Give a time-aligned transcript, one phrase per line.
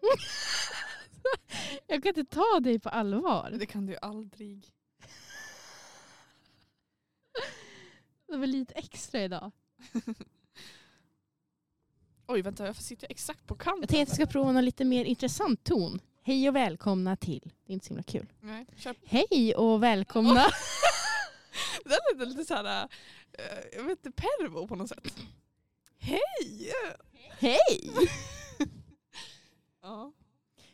[1.86, 3.50] Jag kan inte ta dig på allvar.
[3.58, 4.66] Det kan du aldrig.
[8.28, 9.52] Det var lite extra idag.
[12.26, 13.80] Oj vänta, jag sitter exakt på kanten.
[13.80, 16.00] Jag tänkte att jag ska prova någon lite mer intressant ton.
[16.22, 17.52] Hej och välkomna till.
[17.66, 18.26] Det är inte så himla kul.
[18.40, 18.96] Nej, kör.
[19.04, 20.46] Hej och välkomna.
[21.84, 22.90] Det där lät lite såhär, uh,
[23.72, 25.16] jag vet inte, pervo på något sätt.
[25.98, 26.72] Hej!
[27.38, 27.92] Hej!
[29.88, 30.12] Ja.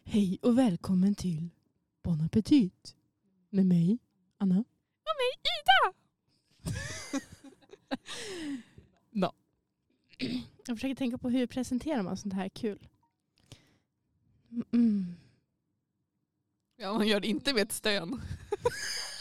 [0.04, 1.50] Hej och välkommen till
[2.02, 2.96] Bon appetit.
[3.50, 3.98] Med mig,
[4.38, 4.58] Anna.
[5.04, 5.92] Och mig Ida!
[9.10, 9.32] no.
[10.66, 12.88] Jag försöker tänka på hur presenterar man sånt här kul.
[14.72, 15.14] Mm.
[16.76, 18.20] Ja, man gör det inte med ett stön.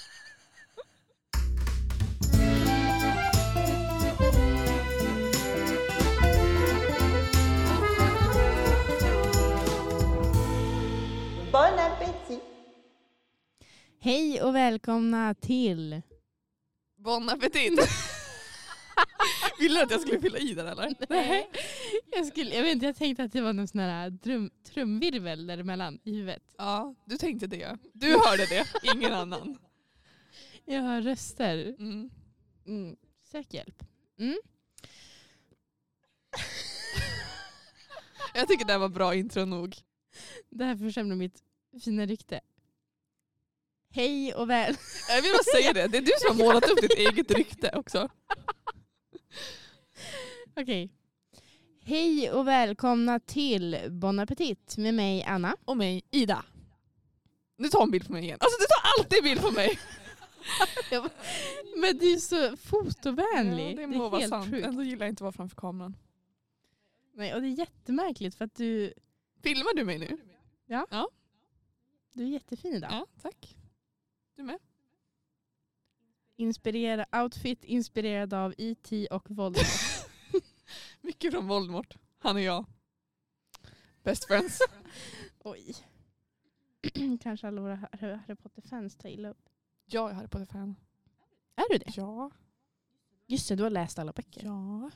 [14.04, 16.02] Hej och välkomna till...
[16.96, 17.73] Bon appetit!
[19.59, 20.96] Ville du att jag skulle fylla i den eller?
[21.09, 21.50] Nej.
[22.12, 25.48] Jag, skulle, jag, vet inte, jag tänkte att det var någon sån här drum, trumvirvel
[25.48, 26.44] däremellan i huvudet.
[26.58, 27.78] Ja, du tänkte det.
[27.94, 29.58] Du hörde det, ingen annan.
[30.66, 31.76] Jag hör röster.
[31.80, 32.09] Mm.
[32.68, 32.96] Mm.
[33.24, 33.84] Sök hjälp.
[34.20, 34.38] Mm.
[38.34, 39.76] Jag tycker det här var bra intro nog.
[40.50, 41.44] Det här försämrar mitt
[41.84, 42.42] fina rykte.
[43.95, 44.77] Hej och väl...
[45.09, 47.72] Jag vill bara säga det, det är du som har målat upp ditt eget rykte
[47.75, 48.09] också.
[50.55, 50.89] Okej.
[51.83, 55.55] Hej och välkomna till Bon appetit med mig Anna.
[55.66, 56.45] Och mig, Ida.
[57.58, 58.38] Nu tar en bild på mig igen.
[58.41, 59.80] Alltså du tar alltid bild på mig.
[61.78, 63.72] Men du är så fotovänlig.
[63.72, 64.52] Ja, det må vara sant.
[64.52, 64.67] sjukt.
[64.67, 65.97] Ändå gillar jag inte att vara framför kameran.
[67.13, 68.94] Nej, och det är jättemärkligt för att du,
[69.44, 70.17] Filmar du mig nu?
[72.13, 72.89] du är jättefin idag.
[72.91, 73.57] Ja, tack.
[74.36, 74.59] Du med?
[76.35, 79.07] Inspirera, outfit inspirerad av E.T.
[79.07, 79.68] och Voldemort.
[81.02, 81.97] Mycket från Voldemort.
[82.18, 82.66] Han och jag.
[84.03, 84.59] Best friends.
[85.40, 85.75] Oj.
[87.22, 89.50] Kanske alla våra Harry Harry Potter-fans tar illa upp.
[89.85, 90.75] Jag är Harry Potter-fan.
[91.56, 91.91] Är du det?
[91.97, 92.31] Ja.
[93.28, 94.46] Just det, du har läst alla böcker.
[94.46, 94.91] Ja.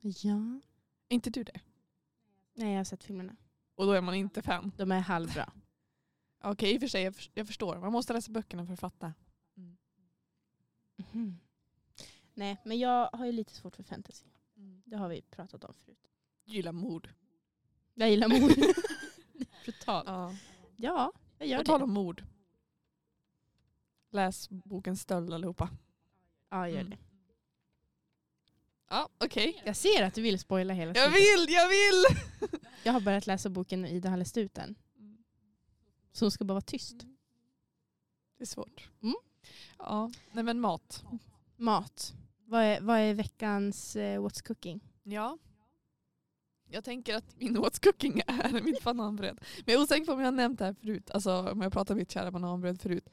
[0.00, 0.60] Ja.
[1.08, 1.60] Är inte du det?
[2.54, 3.36] Nej, jag har sett filmerna.
[3.74, 4.72] Och då är man inte fan.
[4.76, 5.52] De är halvbra.
[6.44, 7.78] Okej, i och för sig, jag för- jag förstår.
[7.78, 9.14] Man måste läsa böckerna för att fatta.
[10.96, 11.38] Mhm.
[12.34, 14.26] Nej, men jag har ju lite svårt för fantasy.
[14.84, 16.08] Det har vi pratat om förut.
[16.44, 17.08] Gillar mord.
[17.94, 18.50] Jag gillar mord.
[19.64, 20.06] Brutalt.
[20.08, 20.34] Ja.
[20.76, 21.66] Ja, jag gör På det.
[21.66, 22.24] tal om mord.
[24.10, 25.70] Läs boken Stöld allihopa.
[26.50, 26.90] Ja, jag gör Mm.
[26.90, 26.98] det.
[28.88, 29.62] Ja, okej.
[29.64, 32.04] Jag ser att du vill spoila hela Jag vill, jag vill!
[32.84, 34.74] Jag har börjat läsa boken och Ida har läst ut den.
[36.12, 36.96] Så hon ska bara vara tyst.
[38.38, 38.88] Det är svårt.
[39.02, 39.14] Mm.
[39.78, 41.04] Ja, nej men mat.
[41.56, 42.12] Mat.
[42.44, 44.80] Vad är, vad är veckans eh, What's Cooking?
[45.02, 45.38] Ja.
[46.70, 49.38] Jag tänker att min what's cooking är mitt bananbröd.
[49.56, 51.10] Men jag är osäker på om jag har nämnt det här förut.
[51.10, 53.08] Alltså om jag har pratat om mitt kära bananbröd förut.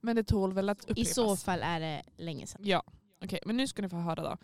[0.00, 1.10] Men det tål väl att upprepas.
[1.10, 2.60] I så fall är det länge sedan.
[2.64, 2.82] Ja.
[3.24, 4.36] Okej, men nu ska ni få höra då.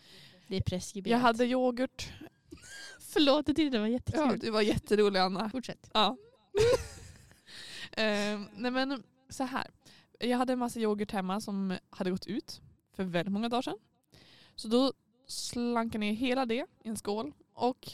[0.48, 1.12] Det är preskriberat.
[1.12, 2.12] Jag hade yoghurt.
[3.00, 4.38] Förlåt, jag tyckte det var Ja, jättekul.
[4.38, 5.50] du var jätterolig Anna.
[5.50, 5.90] Fortsätt.
[5.94, 6.16] Ja.
[7.96, 9.66] Ehm, nej men så här.
[10.18, 12.60] Jag hade en massa yoghurt hemma som hade gått ut
[12.92, 13.78] för väldigt många dagar sedan.
[14.56, 14.92] Så då
[15.26, 17.88] slank jag ner hela det i en skål och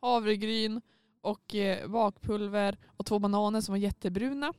[0.00, 0.80] havregryn
[1.20, 4.52] och eh, bakpulver och två bananer som var jättebruna.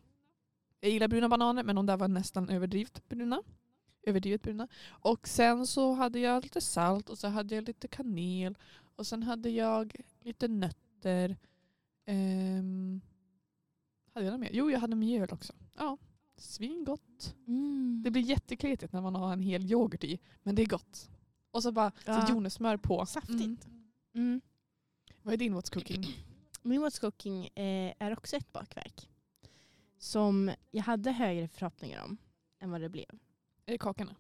[0.79, 3.43] Jag gillar bruna bananer men de där var nästan överdrivet bruna.
[4.03, 4.67] Överdrivet bruna.
[4.89, 8.57] Och sen så hade jag lite salt och så hade jag lite kanel
[8.95, 11.37] och sen hade jag lite nötter.
[12.05, 13.01] Ehm,
[14.13, 14.49] hade jag något mer?
[14.53, 15.53] Jo, jag hade mjöl också.
[15.77, 15.97] Ja,
[16.37, 17.35] svingott.
[17.47, 18.01] Mm.
[18.03, 21.09] Det blir jättekletigt när man har en hel yoghurt i, men det är gott.
[21.51, 22.25] Och så bara Ja.
[22.25, 23.05] så jordnötssmör på.
[23.05, 23.65] Saftigt.
[23.65, 23.87] Mm.
[24.15, 24.41] Mm.
[25.21, 26.05] Vad är din What's Cooking?
[26.61, 29.09] Min What's Cooking eh, är också ett bakverk.
[29.97, 32.17] Som jag hade högre förhoppningar om
[32.59, 33.09] än vad det blev.
[33.65, 34.15] Är det kakorna?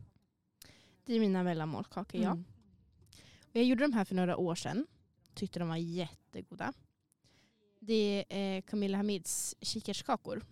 [1.05, 2.31] Det är mina mellanmålskakor, ja.
[2.31, 2.43] Mm.
[3.41, 4.87] Och jag gjorde de här för några år sedan.
[5.33, 6.73] Tyckte de var jättegoda.
[7.85, 10.45] Det är eh, Camilla Hamids kikärtskakor.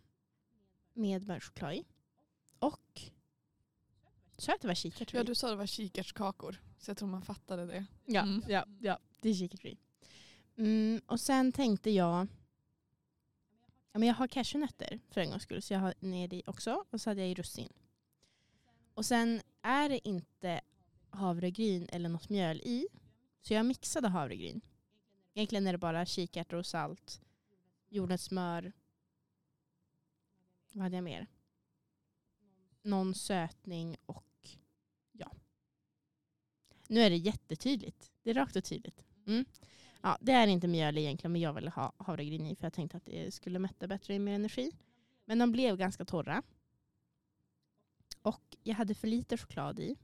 [0.93, 1.85] Med mörkchoklad i.
[2.59, 3.01] Och...
[4.37, 6.61] Sa jag att det var kikärtor Ja, du sa det var kikärtskakor.
[6.79, 7.85] Så jag tror man fattade det.
[8.05, 8.43] Ja, Mm.
[8.47, 9.77] ja, ja, det är kikärtor.
[10.57, 12.27] Mm, och sen tänkte jag...
[13.91, 15.61] Ja, men jag har cashewnötter för en gångs skull.
[15.61, 16.85] Så jag har ner i också.
[16.89, 17.73] Och så hade jag i russin.
[18.93, 20.61] Och sen är det inte
[21.09, 22.87] havregryn eller något mjöl i.
[23.41, 24.61] Så jag mixade havregryn.
[25.33, 27.21] Egentligen är det bara kikärtor och salt,
[27.89, 28.73] jordnötssmör.
[30.71, 31.27] Vad hade jag mer?
[32.81, 34.49] Någon sötning och
[35.11, 35.31] ja.
[36.87, 38.11] Nu är det jättetydligt.
[38.23, 39.05] Det är rakt och tydligt.
[39.27, 39.45] Mm.
[40.01, 42.97] Ja, det är inte mjöl egentligen men jag ville ha havregryn i för jag tänkte
[42.97, 44.71] att det skulle mätta bättre och mer energi.
[45.25, 46.43] Men de blev ganska torra.
[48.21, 49.97] Och jag hade för lite choklad i.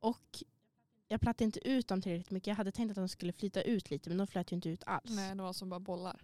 [0.00, 0.42] Och
[1.10, 2.46] jag plattade inte ut dem tillräckligt mycket.
[2.46, 4.82] Jag hade tänkt att de skulle flyta ut lite men de flöt ju inte ut
[4.86, 5.10] alls.
[5.10, 6.22] Nej, det var som bara bollar.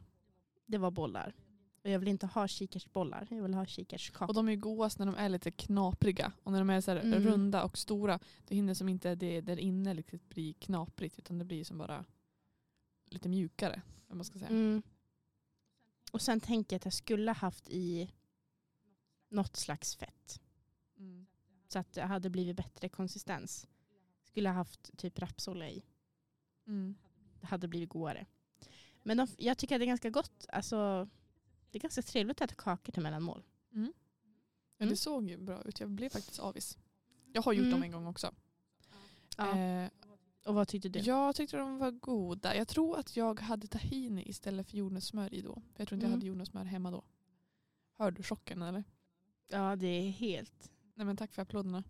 [0.66, 1.34] Det var bollar.
[1.82, 3.26] Och jag vill inte ha kikärtsbollar.
[3.30, 4.28] Jag vill ha kikärtskakor.
[4.28, 6.32] Och de är ju godast när de är lite knapriga.
[6.42, 7.22] Och när de är så här Mm.
[7.22, 11.18] runda och stora, då hinner som inte det där inne riktigt bli knaprigt.
[11.18, 12.04] Utan det blir som bara
[13.06, 13.82] lite mjukare.
[14.06, 14.50] Vad man ska säga.
[14.50, 14.82] Mm.
[16.12, 18.10] Och sen tänker jag att jag skulle haft i
[19.28, 20.40] något slags fett.
[20.98, 21.26] Mm.
[21.68, 23.68] Så att det hade blivit bättre konsistens.
[24.36, 25.82] Skulle ha haft typ rapsolja i.
[26.66, 26.94] Mm.
[27.40, 28.26] Det hade blivit godare.
[29.02, 30.46] Men de, jag tycker att det är ganska gott.
[30.48, 31.08] Alltså,
[31.70, 33.42] det är ganska trevligt att äta kakor till mellanmål.
[33.70, 33.92] Ja, Mm.
[34.90, 35.80] det såg ju bra ut.
[35.80, 36.78] Jag blev faktiskt avis.
[37.32, 37.70] Jag har gjort Mm.
[37.70, 38.34] dem en gång också.
[39.36, 39.58] Ja.
[39.58, 39.90] Eh,
[40.44, 40.98] Och vad tyckte du?
[40.98, 42.56] jag tyckte de var goda.
[42.56, 45.62] Jag tror att jag hade tahini istället för jordnötssmör i då.
[45.76, 46.12] Jag tror inte jag Mm.
[46.20, 47.04] hade jordnötssmör hemma då.
[47.98, 48.84] Hör du chocken eller?
[49.48, 50.72] Ja, det är helt...
[50.94, 51.84] Nej men tack för applåderna.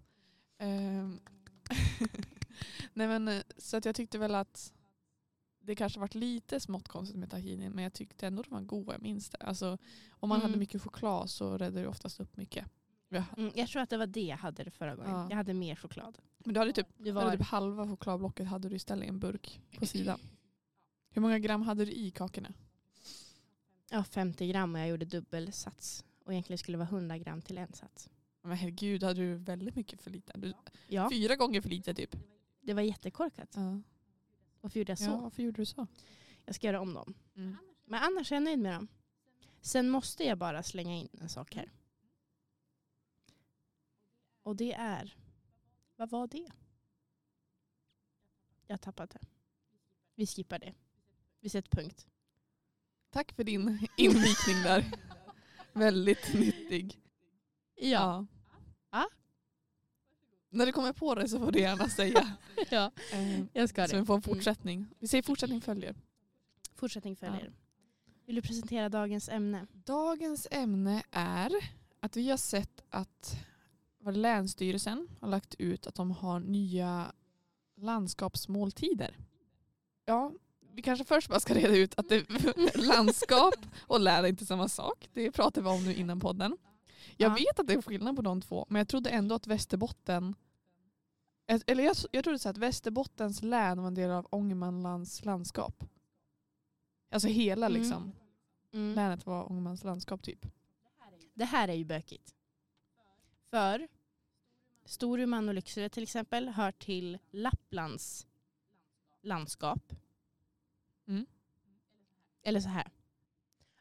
[0.58, 1.20] Ehm,
[2.94, 4.72] Nej men eh, så att jag tyckte väl att
[5.60, 8.92] det kanske varit lite smått konstigt med tahini men jag tyckte ändå de var goda,
[8.92, 9.38] jag minns det.
[9.38, 9.78] Alltså,
[10.10, 10.46] om man Mm.
[10.50, 12.66] hade mycket choklad så räddade det oftast upp mycket.
[13.08, 13.24] Ja.
[13.36, 15.10] Mm, jag tror att det var det jag hade det förra gången.
[15.10, 15.26] Ja.
[15.30, 16.18] Jag hade mer choklad.
[16.38, 19.60] Men du hade typ, eller var typ halva chokladblocket hade du istället i en burk
[19.78, 20.18] på sidan.
[21.10, 22.52] Hur många gram hade du i kakorna?
[23.90, 26.04] ja, 50 gram och jag gjorde dubbelsats.
[26.24, 28.10] Och egentligen skulle det vara 100 gram till en sats.
[28.42, 30.32] Men herregud, hade du väldigt mycket för lite?
[30.36, 30.52] Du,
[30.88, 32.16] Ja, Fyra gånger för lite typ.
[32.66, 33.52] Det var jättekorkat.
[33.54, 33.80] Ja.
[34.60, 35.04] Varför gjorde jag så?
[35.04, 35.86] ja, varför gjorde du så?
[36.44, 37.14] Jag ska göra om dem.
[37.36, 37.56] Mm.
[37.84, 38.88] Men annars är jag nöjd med dem.
[39.60, 41.72] Sen måste jag bara slänga in en sak här.
[44.42, 45.16] Och det är...
[45.96, 46.50] Vad var det?
[48.66, 49.20] Jag tappat det.
[50.14, 50.74] Vi skippar det.
[51.40, 52.06] Vi sätter punkt.
[53.10, 54.92] Tack för din invikning där.
[55.72, 57.00] väldigt nyttig.
[57.74, 58.26] Ja.
[58.90, 59.08] Ja.
[60.56, 62.36] När du kommer på det så får du gärna säga.
[62.70, 62.90] ja.
[63.12, 64.00] Eh, Jag ska så det.
[64.00, 64.86] vi får en fortsättning.
[64.98, 65.94] Vi säger fortsättning följer.
[66.74, 67.52] Fortsättning följer.
[68.26, 69.66] Vill du presentera dagens ämne?
[69.72, 71.50] Dagens ämne är
[72.00, 73.36] att vi har sett att
[73.98, 77.12] var Länsstyrelsen har lagt ut att de har nya
[77.76, 79.16] landskapsmåltider.
[80.04, 80.32] Ja,
[80.72, 82.24] vi kanske först bara ska reda ut att det,
[82.74, 85.08] landskap och län är inte samma sak.
[85.12, 86.56] Det pratar vi om nu innan podden.
[87.16, 87.34] Jag Ja.
[87.34, 90.34] vet att det är skillnad på de två, men jag trodde ändå att Västerbotten
[91.46, 95.84] eller jag, jag trodde så att Västerbottens län var en del av Ångermanlands landskap.
[97.10, 97.80] Alltså hela Mm.
[97.80, 98.12] liksom,
[98.72, 98.94] Mm.
[98.94, 100.46] länet var Ångermanlands landskap typ.
[101.34, 102.34] Det här är ju bökigt.
[103.50, 103.88] För
[104.84, 108.26] Storuman och Lycksele till exempel hör till Lapplands
[109.22, 109.92] landskap.
[111.08, 111.26] Mm.
[112.42, 112.90] Eller så här.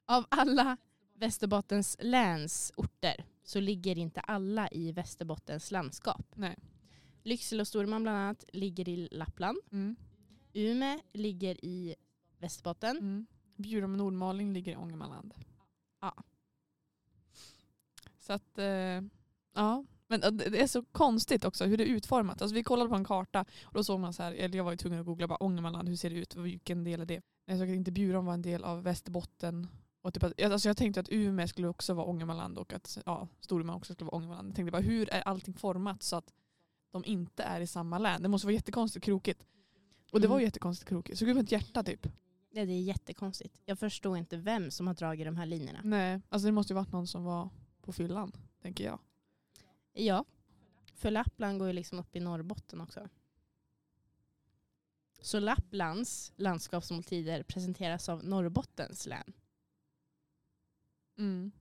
[0.06, 0.77] Av alla
[1.13, 6.25] Västerbottens läns orter så ligger inte alla i Västerbottens landskap.
[6.35, 6.56] Nej.
[7.25, 9.57] Lycksele och Storuman bland annat ligger i Lappland.
[9.72, 9.95] Mm.
[10.54, 11.95] Ume ligger i
[12.38, 12.98] Västerbotten.
[12.98, 13.25] Mm.
[13.56, 15.33] Bjurum och Nordmaling ligger i Ångermanland.
[16.02, 16.23] Ja.
[18.19, 19.02] Så att, eh,
[19.54, 19.85] ja.
[20.07, 22.42] Men eh, det det är så konstigt också hur det är utformat.
[22.42, 24.71] Alltså vi kollade på en karta och då såg man så här, eller jag var
[24.71, 27.21] ju tvungen att googla bara Ångermanland, hur ser det ut, vilken del är det?
[27.45, 29.68] Jag såg att inte Bjurum var en del av Västerbotten.
[30.02, 33.28] Och typ att, alltså jag tänkte att Umeå skulle också vara Ångermanland och att ja,
[33.40, 34.49] Storuman också skulle vara Ångermanland.
[34.49, 36.33] Jag tänkte bara hur är allting format så att
[36.95, 38.21] de inte är i samma län?
[38.23, 39.45] Det måste vara jättekonstigt krokigt.
[40.11, 40.31] Och det Mm.
[40.31, 41.19] var ju jättekonstigt krokigt.
[41.19, 42.07] Såg ut som ett hjärta typ.
[42.49, 43.61] Ja, det är jättekonstigt.
[43.66, 45.81] Jag förstår inte vem som har dragit de här linjerna.
[45.83, 47.49] Nej, alltså det måste ju varit någon som var
[47.81, 48.99] på fyllan, tänker jag.
[49.94, 50.25] Ja.
[50.94, 53.09] För Lappland går ju liksom upp i Norrbotten också.
[55.21, 59.33] Så Lapplands landskapsmåltider presenteras av Norrbottens län.
[61.18, 61.52] Mm.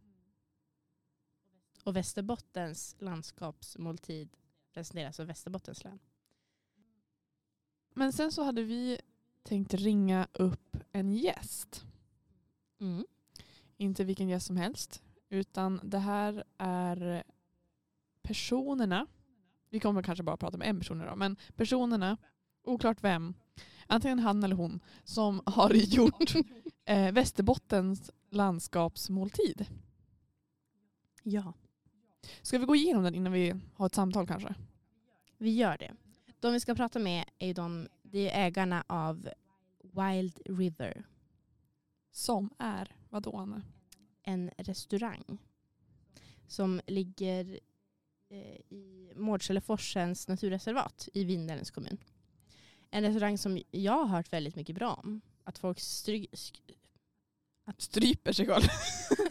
[1.85, 4.37] Och Västerbottens landskapsmåltid
[4.75, 5.99] presenteras av Västerbottens län.
[7.95, 9.01] Men sen så hade vi
[9.43, 11.85] tänkt ringa upp en gäst.
[12.81, 13.05] Mm.
[13.77, 15.03] Inte vilken gäst som helst.
[15.29, 17.25] Utan det här är
[18.23, 19.07] personerna.
[19.71, 21.19] Vi kommer kanske bara prata med en person idag.
[21.19, 22.17] Men personerna,
[22.65, 23.35] oklart vem,
[23.87, 26.35] antingen han eller hon, som har gjort
[26.85, 29.67] eh, Västerbottens landskapsmåltid.
[31.23, 31.53] Ja,
[32.43, 34.55] Ska vi gå igenom den innan vi har ett samtal kanske?
[35.39, 35.93] vi gör det.
[36.41, 39.29] De vi ska prata med är de, det är ägarna av
[39.83, 41.05] Wild River.
[42.11, 43.63] Som är vadå Anna?
[44.23, 45.39] En restaurang
[46.47, 47.61] som ligger
[48.31, 51.99] eh, i Mårdseleforsens naturreservat i Vindelns kommun.
[52.91, 55.21] En restaurang som jag har hört väldigt mycket bra om.
[55.45, 56.75] Att folk stry- sk-
[57.79, 58.65] Stryper sig själv.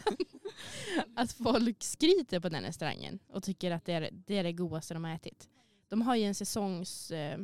[1.16, 4.94] att folk skryter på den restaurangen och tycker att det är det, är det godaste
[4.94, 5.50] de har ätit.
[5.88, 7.40] De har ju en säsongs, eh,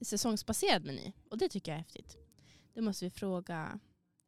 [0.00, 2.16] säsongsbaserad meny och det tycker jag är häftigt.
[2.74, 3.80] Det måste vi fråga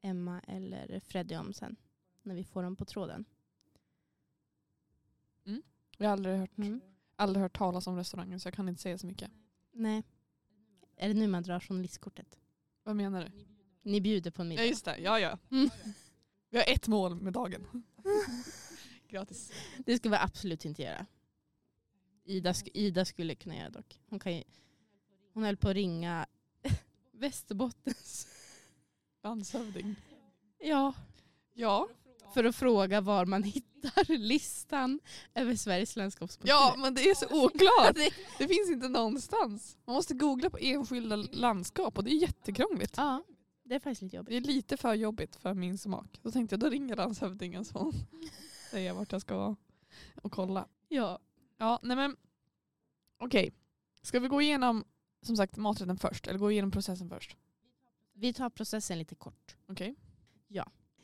[0.03, 1.77] Emma eller Freddy om sen
[2.23, 3.25] när vi får dem på tråden.
[5.99, 6.81] Jag har aldrig hört, Mm.
[7.17, 9.31] aldrig hört talas om restaurangen så jag kan inte säga så mycket.
[9.73, 10.03] Nej.
[10.97, 12.39] Är det nu man drar journalistkortet?
[12.83, 13.45] Vad menar du?
[13.83, 14.63] Ni bjuder på en middag.
[14.63, 15.39] Ja just det, ja ja.
[15.51, 15.71] Mm.
[16.51, 17.83] Vi har ett mål med dagen.
[19.09, 19.53] Gratis.
[19.79, 21.07] Det ska vi absolut inte göra.
[22.25, 24.01] Ida, sk- Ida skulle kunna göra dock.
[24.09, 24.43] Hon, kan ju,
[25.35, 26.27] hon höll på att ringa
[27.13, 28.29] Västerbottens.
[29.23, 29.97] Landshövding.
[30.59, 30.95] Ja,
[31.55, 31.89] Ja.
[32.35, 35.01] för att fråga var man hittar listan
[35.35, 36.49] över Sveriges landskapsmotiv.
[36.49, 37.95] ja, men det är så oklart.
[37.95, 39.77] det, Det finns inte någonstans.
[39.85, 42.95] Man måste googla på enskilda landskap och det är jättekrångligt.
[42.97, 43.25] ja,
[43.71, 44.31] det är faktiskt lite jobbigt.
[44.31, 46.19] Det är lite för jobbigt för min smak.
[46.23, 47.93] Då tänkte jag, då ringer landshövdingen så
[48.71, 49.57] säger vart jag ska vara
[50.23, 50.69] och kolla.
[50.89, 51.19] Ja.
[51.57, 52.17] Ja, nej men
[53.19, 53.53] okej.
[54.03, 54.85] Ska vi gå igenom
[55.23, 57.37] som sagt maträtten först eller gå igenom processen först?
[58.13, 59.57] Vi tar processen lite kort.
[59.67, 59.97] Okej.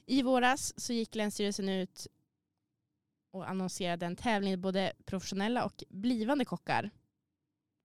[0.07, 2.07] I våras så gick Länsstyrelsen ut
[3.31, 6.91] och annonserade en tävling där både professionella och blivande kockar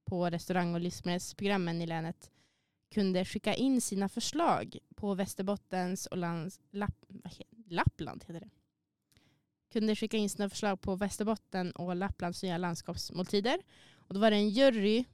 [0.05, 2.31] på restaurang och livsmedelsprogrammen i länet
[2.91, 7.33] kunde skicka in sina förslag på Västerbottens och lands, Lapp, vad
[7.67, 8.49] Lappland heter det.
[9.71, 13.61] Kunde skicka in sina förslag på Västerbotten och Lapplands nya landskapsmåltider.
[13.93, 15.05] Och då var det en jury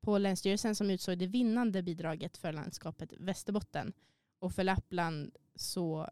[0.00, 3.92] på Länsstyrelsen som utsåg det vinnande bidraget för landskapet Västerbotten.
[4.38, 6.10] Och för Lappland så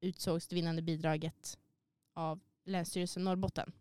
[0.00, 1.58] utsågs det vinnande bidraget
[2.14, 3.72] av Länsstyrelsen Norrbotten.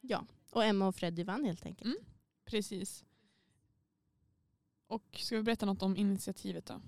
[0.00, 1.84] Ja, och Emma och Freddy vann helt enkelt.
[1.86, 2.04] Mm.
[2.44, 3.04] Precis.
[4.86, 6.80] Och ska vi berätta något om initiativet då?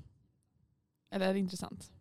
[1.10, 1.92] Eller är det intressant?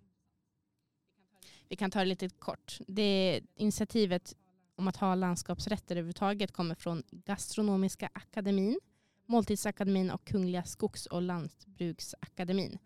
[1.70, 2.80] Vi kan ta det lite kort.
[2.88, 4.36] Det initiativet
[4.76, 8.80] om att ha landskapsrätter överhuvudtaget kommer från Gastronomiska akademin,
[9.26, 12.78] Måltidsakademin och Kungliga Skogs och lantbruksakademin.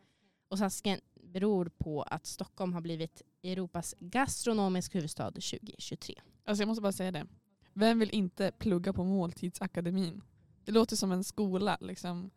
[0.48, 6.16] Och satsningen beror på att Stockholm har blivit Europas gastronomisk huvudstad 2023.
[6.44, 7.28] Alltså jag måste bara säga det.
[7.74, 10.22] Vem vill inte plugga på måltidsakademin?
[10.66, 11.78] Det låter som en skola.
[11.82, 12.32] Liksom.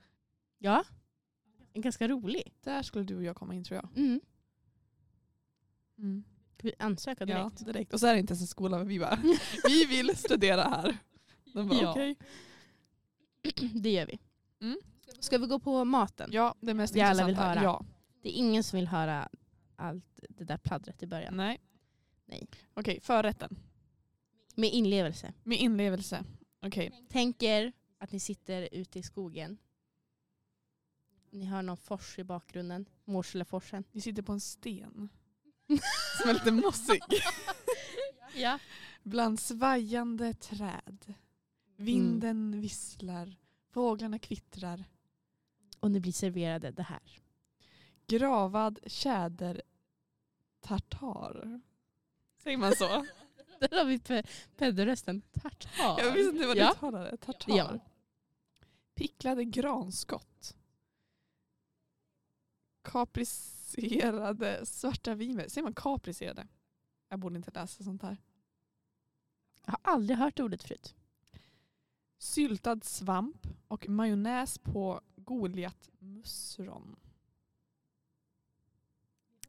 [0.63, 0.85] Ja,
[1.75, 2.53] ganska rolig.
[2.61, 3.99] Där skulle du och jag komma in tror jag.
[4.05, 4.21] Mm.
[5.99, 6.25] Mm.
[6.55, 7.61] Ska vi ansöka direkt?
[7.61, 7.93] Ja, direkt.
[7.93, 9.19] Och så är det inte ens en skola men vi bara,
[9.69, 10.97] vi vill studera här.
[11.45, 11.91] De bara, Ja.
[11.91, 12.17] okej.
[13.83, 14.19] det gör vi.
[14.61, 14.79] Mm.
[15.19, 16.31] Ska vi gå på maten?
[16.33, 17.49] Ja, det mest Vi alla intressanta.
[17.51, 17.63] vill höra.
[17.65, 17.85] Ja.
[18.23, 19.29] Det är ingen som vill höra
[19.77, 21.37] allt det där pladdret i början.
[21.37, 21.61] Nej.
[22.27, 22.49] Nej.
[22.75, 23.59] Okej, förrätten.
[24.55, 25.33] Med inlevelse.
[25.43, 26.25] Med inlevelse.
[26.63, 27.07] Okej.
[27.11, 29.59] Tänk er att ni sitter ute i skogen.
[31.33, 32.89] Ni hör någon fors i bakgrunden.
[33.05, 33.85] Mårseleforsen.
[33.93, 35.09] Vi sitter på en sten.
[36.21, 37.03] Som är lite mossig.
[38.35, 38.59] Ja.
[39.03, 41.15] Bland svajande träd.
[41.77, 43.37] Vinden visslar.
[43.71, 44.85] Fåglarna kvittrar.
[45.81, 47.19] Och ni blir serverade det här.
[48.07, 49.63] Gravad tjäder
[50.61, 51.61] tartar.
[52.43, 53.07] Säger man så?
[53.61, 54.23] Där har vi pe-.
[55.43, 55.71] Tartar.
[56.03, 56.73] Jag visste inte vad du Ja.
[56.73, 57.17] uttalade.
[57.17, 57.57] Tartar.
[57.57, 57.79] Ja.
[58.95, 60.57] Picklade granskott.
[62.83, 65.49] Kapricerade svarta viner.
[65.49, 66.49] Säger man kapricerade?
[67.09, 68.17] Jag borde inte läsa sånt här.
[69.65, 70.95] Jag har aldrig hört ordet förut.
[72.19, 76.97] Syltad svamp och majonnäs på goliatmusron.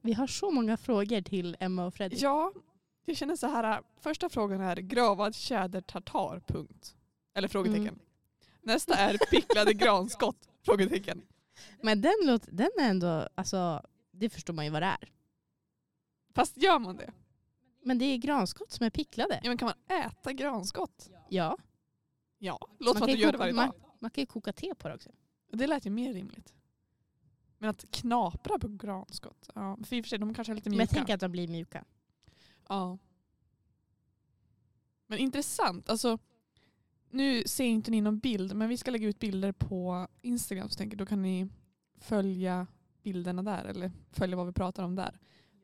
[0.02, 2.22] Vi har så många frågor till Emma och Fredrik.
[2.22, 2.54] Ja,
[3.06, 3.84] jag känner så här.
[3.98, 6.96] Första frågan är gravad tjäder tartar, punkt.
[7.34, 7.88] Eller frågetecken.
[7.88, 8.00] Mm.
[8.62, 11.22] Nästa är picklade granskott, frågetecken.
[11.82, 13.82] Men den, låt, den är ändå, alltså,
[14.12, 15.12] det förstår man ju vad det är.
[16.36, 17.14] Fast gör man det?
[17.82, 19.40] Men det är granskott som är picklade.
[19.44, 21.10] Ja, men kan man äta granskott?
[21.30, 21.58] Ja.
[22.38, 23.76] Ja, låter som att du gör det varje man, dag.
[24.00, 25.10] man kan ju koka te på det också.
[25.52, 26.54] Det lät ju mer rimligt.
[27.58, 29.78] Men att knapra på granskott, ja.
[29.84, 30.90] För i och för sig, de kanske är lite Men mjuka.
[30.92, 31.86] jag tänker att de blir mjuka.
[32.68, 32.98] Ja.
[35.08, 35.90] Men intressant.
[35.90, 36.18] Alltså,
[37.14, 40.78] nu ser inte ni någon bild, men vi ska lägga ut bilder på Instagram så
[40.78, 41.48] tänker då kan ni
[42.00, 42.68] följa
[43.04, 45.20] bilderna där eller följa vad vi pratar om där.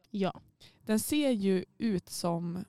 [0.10, 0.42] Ja.
[0.82, 2.66] Den ser ju ut som,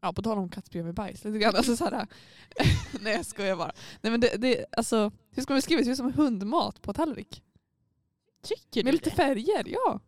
[0.00, 1.56] ja på tal om kattspya med bajs, lite grann.
[1.56, 2.06] Alltså, såhär,
[3.00, 3.72] nej jag skojar bara.
[4.00, 5.82] Nej, men det, det, alltså, hur ska man beskriva det?
[5.90, 7.42] Det ser ut som hundmat på tallrik.
[8.42, 9.16] Tycker Med du lite det?
[9.16, 10.00] färger, ja.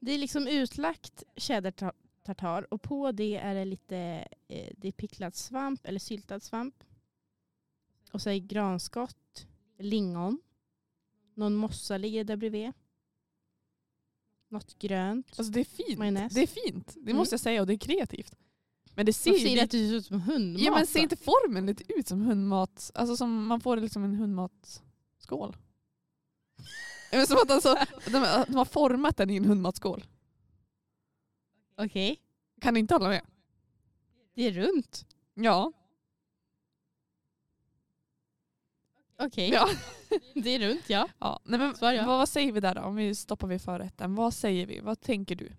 [0.00, 3.96] Det är liksom utlagt tjädertartar och på det är det lite
[4.48, 6.83] eh, det är picklad svamp eller syltad svamp.
[8.14, 9.46] Och så är granskott,
[9.78, 10.40] lingon.
[11.34, 12.72] Någon mossa ligger där bredvid.
[14.48, 15.26] Något grönt.
[15.38, 15.98] Alltså det är fint.
[15.98, 16.34] Majonnäs.
[16.34, 16.94] Det är fint.
[16.94, 17.16] Det Mm.
[17.16, 18.34] måste jag säga och det är kreativt.
[18.94, 20.62] Men det ser ju ser det ut som hundmat?
[20.62, 22.90] ja, men ser inte formen lite ut som hundmat?
[22.94, 24.14] Alltså som man får liksom en
[27.10, 30.04] men som att alltså, de, de har format den i en hundmatsskål.
[31.76, 32.20] Okej,
[32.60, 33.22] Kan ni inte hålla med?
[34.34, 35.06] det är runt.
[35.34, 35.72] Ja.
[39.18, 39.68] Okej, ja.
[40.34, 41.08] det är runt ja.
[41.18, 41.40] ja.
[41.44, 42.06] Nej, men, Svar ja.
[42.06, 42.80] vad, vad säger vi där då?
[42.80, 44.14] Om vi stoppar vid förrätten.
[44.14, 44.80] Vad säger vi?
[44.80, 45.52] Vad tänker du?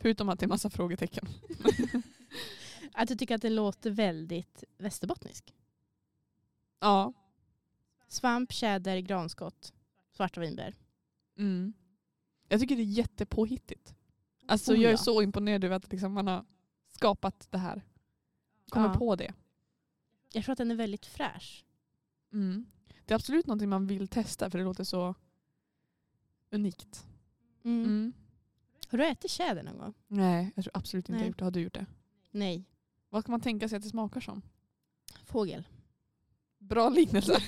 [0.00, 1.28] Förutom att det är massa frågetecken.
[2.94, 5.54] Att du tycker att det låter väldigt västerbottnisk.
[6.80, 7.12] Ja.
[8.08, 9.72] Svamp, tjäder, granskott,
[10.10, 10.74] svarta vinbär.
[11.38, 11.72] Mm.
[12.48, 13.94] Jag tycker det är jättepåhittigt.
[14.46, 14.96] Alltså Oh, jag är ja.
[14.96, 16.44] så imponerad över att liksom man har
[16.90, 17.82] skapat det här.
[18.68, 18.94] Kommer Ja.
[18.94, 19.34] på det.
[20.32, 21.64] Jag tror att den är väldigt fräsch.
[22.32, 22.66] Mm.
[23.04, 25.14] Det är absolut någonting man vill testa för det låter så
[26.50, 27.06] unikt.
[27.64, 27.84] Mm.
[27.84, 28.12] Mm.
[28.88, 29.94] Har du ätit tjäder någon gång?
[30.06, 31.24] Nej, jag tror absolut inte jag Nej.
[31.24, 31.44] har gjort det.
[31.44, 31.86] Har du gjort det?
[32.30, 32.64] Nej.
[33.08, 34.42] Vad kan man tänka sig att det smakar som?
[35.24, 35.68] Fågel.
[36.58, 37.38] Bra liknelse.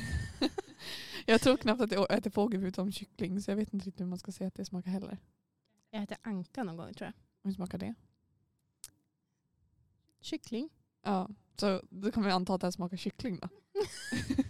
[1.26, 4.06] jag tror knappt att jag äter fågel förutom kyckling så jag vet inte riktigt hur
[4.06, 5.18] man ska säga att det smakar heller.
[5.90, 7.14] Jag äter anka någon gång tror jag.
[7.48, 7.94] Hur smakar det?
[10.20, 10.70] Kyckling.
[11.02, 13.48] Ja, så då kan vi anta att det här smakar kyckling då.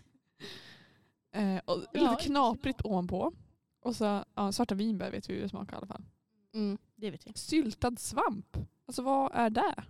[1.34, 2.16] eh, och lite Ja.
[2.20, 3.32] knaprigt ovanpå.
[3.80, 6.04] Och så ja, svarta vinbär vet vi hur det smakar i alla fall.
[6.52, 7.32] Mm, det vet vi.
[7.34, 8.56] Syltad svamp.
[8.86, 9.84] Alltså vad är det?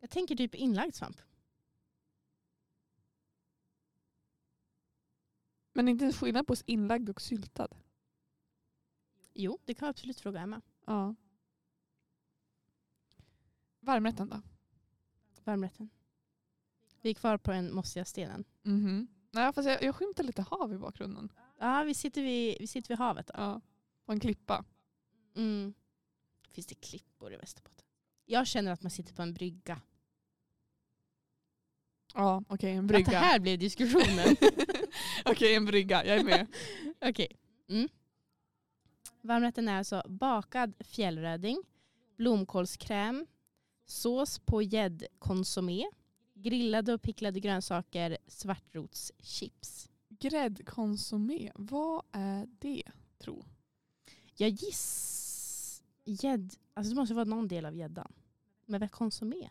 [0.00, 1.20] Jag tänker typ inlagd svamp.
[5.72, 7.68] Men inte en skillnad på inlagd och syltad.
[9.34, 10.60] Jo, det kan jag absolut fråga Emma.
[10.86, 11.14] Ja.
[13.80, 14.42] Varmrätten då?
[15.44, 15.90] Varmrätten.
[17.00, 18.44] Vi är kvar på den mossiga stenen.
[18.62, 19.06] Mhm.
[19.38, 21.32] Nej, fast jag, jag skymtar lite hav i bakgrunden.
[21.58, 23.26] Ja, vi sitter vid, vi sitter vid havet.
[23.26, 23.32] Då.
[23.36, 23.60] Ja.
[24.06, 24.64] På en klippa.
[25.36, 25.74] Mm.
[26.50, 27.86] Finns det klippor i Västerbotten?
[28.26, 29.80] Jag känner att man sitter på en brygga.
[32.14, 33.10] Ja, okej en Att brygga.
[33.10, 34.36] det här blir diskussionen.
[35.24, 36.46] okej en brygga, jag är med.
[37.00, 37.36] Okej.
[37.68, 37.88] Mm.
[39.20, 41.62] Varmrätten är alltså bakad fjällröding,
[42.16, 43.26] blomkålskräm,
[43.86, 45.84] sås på gäddkonsumé,
[46.42, 49.88] grillade och picklade grönsaker, svartrotschips.
[50.08, 52.82] Gräddkonsumé, vad är det
[53.18, 53.44] tro?
[54.36, 55.82] Jag giss...
[56.04, 56.54] Gädd...
[56.74, 58.12] Alltså det måste vara någon del av gäddan.
[58.66, 59.50] Men vad är konsumé?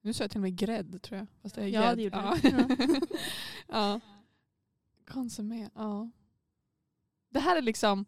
[0.00, 1.26] Nu sa jag till och med grädd tror jag.
[1.42, 2.50] Fast det är Ja, det gjorde ja.
[2.76, 3.00] du.
[3.68, 4.00] ja.
[5.06, 6.10] Konsumé, ja.
[7.30, 8.04] Det här är liksom,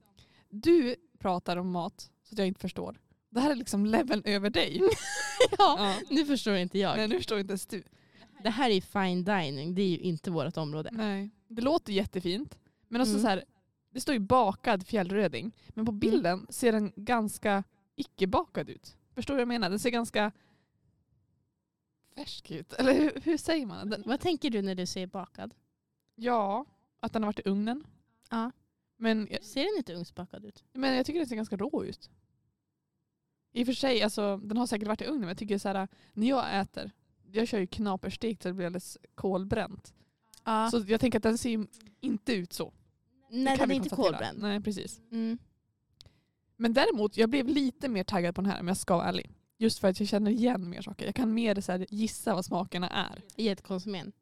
[0.49, 3.01] du pratar om mat så att jag inte förstår.
[3.29, 4.81] Det här är liksom leveln över dig.
[5.59, 5.96] ja, ja.
[6.11, 6.96] nu förstår inte jag.
[6.96, 7.83] Nej nu förstår inte ens du.
[8.42, 10.90] Det här är fine dining, det är ju inte vårt område.
[10.92, 11.31] Nej.
[11.48, 12.59] Det låter jättefint.
[12.88, 13.22] Men också Mm.
[13.22, 13.44] så här,
[13.90, 15.53] det står ju bakad fjällröding.
[15.68, 17.64] Men på bilden ser den ganska
[17.96, 18.96] icke-bakad ut.
[19.14, 19.70] Förstår du vad jag menar?
[19.70, 20.33] Den ser ganska
[22.14, 22.72] färsk ut.
[22.79, 23.90] Eller hur, hur säger man?
[23.90, 25.55] Den, Vad tänker du när du säger bakad?
[26.14, 26.64] ja,
[27.00, 27.85] att den har varit i ugnen.
[28.31, 28.50] Ja.
[28.96, 30.64] Men, Ser den inte ugnsbakad ut?
[30.72, 32.11] men jag tycker den ser ganska rå ut.
[33.53, 35.68] I och för sig, alltså, den har säkert varit i ugnen men jag tycker så
[35.68, 36.90] här, när jag äter,
[37.33, 39.95] jag kör ju knaperstekt så det blir alldeles kolbränt.
[40.45, 40.71] Ja.
[40.71, 41.66] Så jag tänker att den ser ju
[42.01, 42.73] inte ut så.
[43.31, 44.38] Nej, den är inte kolbränd.
[44.43, 45.01] Nej, precis.
[45.11, 45.38] Mm.
[46.57, 49.31] Men däremot, jag blev lite mer taggad på den här om jag ska vara ärlig.
[49.59, 51.07] Just för att jag känner igen mer saker.
[51.07, 53.23] Jag kan mer så här, gissa vad smakerna är.
[53.37, 54.12] Gäddkonsumén.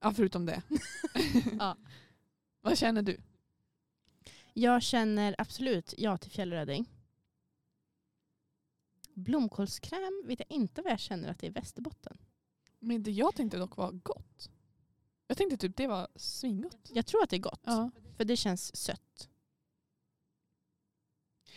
[0.00, 0.62] Ja, förutom det.
[1.58, 1.76] Ja.
[2.60, 3.16] Vad känner du?
[4.52, 6.88] Jag känner absolut ja till fjällröding.
[9.14, 12.18] Blomkålskräm vet jag inte vad jag känner att det är i Västerbotten.
[12.78, 14.50] Men det jag tänkte dock var gott.
[15.26, 16.90] Jag tänkte typ det var svingott.
[16.92, 17.62] Jag tror att det är gott.
[17.64, 17.90] Ja.
[18.16, 19.28] För det känns sött.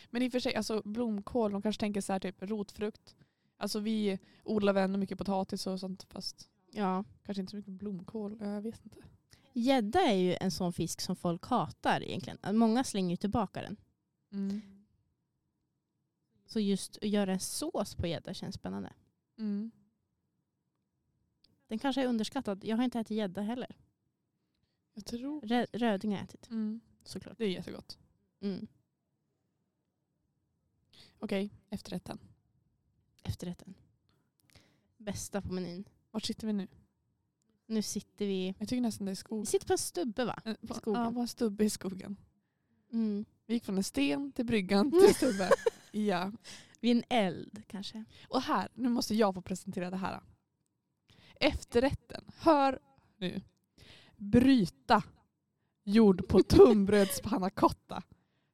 [0.10, 3.16] Men i och för sig, alltså blomkål, de kanske tänker så här typ rotfrukt.
[3.58, 7.04] Alltså vi odlar väl ändå mycket potatis och sånt fast Ja.
[7.24, 8.38] kanske inte så mycket blomkål.
[8.42, 8.98] Jag vet inte.
[9.54, 12.58] Gädda är ju en sån fisk som folk hatar egentligen.
[12.58, 13.78] Många slänger ju tillbaka den.
[14.32, 14.62] Mm.
[16.48, 18.94] Så just att göra en sås på gädda känns spännande.
[19.38, 19.72] Mm.
[21.68, 22.64] Den kanske är underskattad.
[22.64, 23.76] Jag har inte ätit gädda heller.
[24.94, 25.42] Jag tror...
[25.42, 26.80] Rö- röding har jag ätit Mm.
[27.04, 27.38] såklart.
[27.38, 27.98] Det är jättegott.
[28.42, 28.68] Mm.
[31.20, 32.20] Okej, efterrätten.
[33.24, 33.74] Efterrätten.
[34.98, 35.84] Bästa på menyn.
[36.12, 36.68] Vart sitter vi nu?
[37.66, 38.56] Nu sitter vi...
[38.60, 39.48] Jag tycker nästan det är Vi skog.
[39.48, 40.42] sitter på en stubbe va?
[40.46, 41.02] Eh, På, skogen.
[41.04, 42.16] ja, på en stubbe i skogen.
[42.92, 43.26] Mm.
[43.46, 45.50] Vi gick från en sten till bryggan till stubbe.
[46.06, 46.32] Ja.
[46.80, 48.04] Vid en eld kanske.
[48.28, 50.22] Och här, nu måste jag få presentera det här.
[51.40, 52.80] Efterrätten, hör
[53.18, 53.42] nu.
[54.18, 55.04] Bryta
[55.84, 58.04] gjord på tunnbrödspannacotta.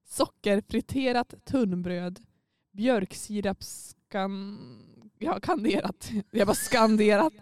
[0.05, 2.19] Sockerfriterat tunnbröd.
[2.71, 4.59] Björksirapskan...
[5.19, 6.11] Ja, kanderat.
[6.31, 7.33] Jag bara skanderat.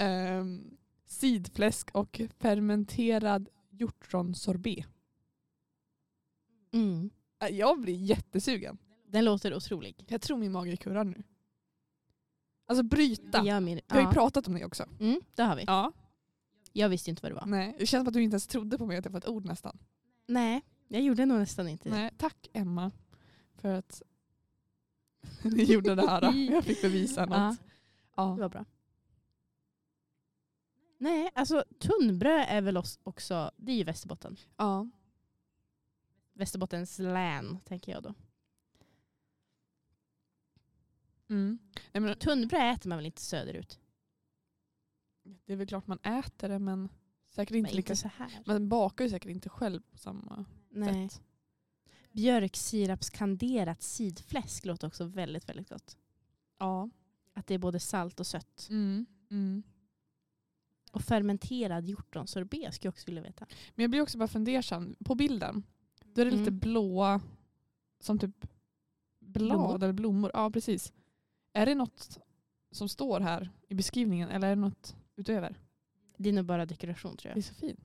[0.00, 4.86] Um, sidfläsk och fermenterad hjortronsorbet.
[6.72, 7.10] Mm.
[7.42, 8.78] Äh, Jag blir jättesugen.
[9.10, 10.04] Den låter otrolig.
[10.08, 11.22] Jag tror min mage kurrar nu.
[12.66, 13.40] Alltså bryta.
[13.42, 13.76] Det gör min...
[13.76, 14.12] Vi har ju Ja.
[14.12, 14.86] pratat om det också.
[15.00, 15.64] Mm, det har vi.
[15.66, 15.92] Ja.
[16.72, 17.46] Jag visste inte vad det var.
[17.46, 19.28] Nej, det känns som att du inte ens trodde på mig att jag var ett
[19.28, 19.78] ord nästan.
[20.26, 21.94] Nej, jag gjorde nog nästan inte det.
[21.94, 22.90] Nej, tack Emma
[23.56, 24.02] för att
[25.42, 26.32] ni gjorde det här.
[26.52, 27.58] Jag fick bevisa Ja, något.
[27.58, 27.64] det
[28.16, 28.34] Ja.
[28.34, 28.64] var bra.
[30.98, 34.36] Nej, alltså tunnbröd är väl också, det är ju Västerbotten.
[34.56, 34.88] ja.
[36.32, 38.14] Västerbottens län, tänker jag då.
[41.30, 41.58] Mm.
[41.92, 43.78] Nej, men Tunnbröd äter man väl inte söderut?
[45.44, 46.88] det är väl klart man äter det men
[47.28, 47.92] säkert inte Men lika...
[47.92, 48.42] inte så här.
[48.46, 51.08] Man bakar ju säkert inte själv på samma Nej.
[51.08, 51.22] sätt.
[52.12, 55.96] Björksirapskanderat sidfläsk låter också väldigt, väldigt gott.
[56.58, 56.90] Ja.
[57.34, 58.66] Att det är både salt och sött.
[58.70, 59.06] Mm.
[59.30, 59.62] Mm.
[60.92, 63.46] Och fermenterad hjortronsorbet skulle jag också vilja veta.
[63.74, 64.96] Men jag blir också bara fundersam.
[65.04, 65.62] På bilden,
[66.04, 66.58] då är det lite Mm.
[66.58, 67.20] blåa,
[68.00, 68.46] som typ
[69.20, 69.74] blad Blommor?
[69.74, 70.30] eller blommor.
[70.34, 70.92] Ja, precis.
[71.52, 72.18] Är det något
[72.70, 75.60] som står här i beskrivningen eller är det något utöver?
[76.16, 77.44] Det är nog bara dekoration tror Det är jag.
[77.44, 77.80] så fint.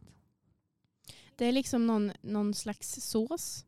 [1.35, 3.65] Det är liksom någon, någon slags sås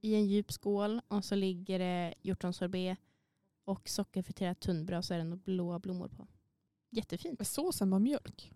[0.00, 2.98] i en djup skål och så ligger det hjortronsorbet
[3.64, 6.26] och sockerfriterat tunnbröd och så är det några blåa blommor på.
[6.90, 7.40] Jättefint.
[7.40, 8.52] Är såsen bara mjölk?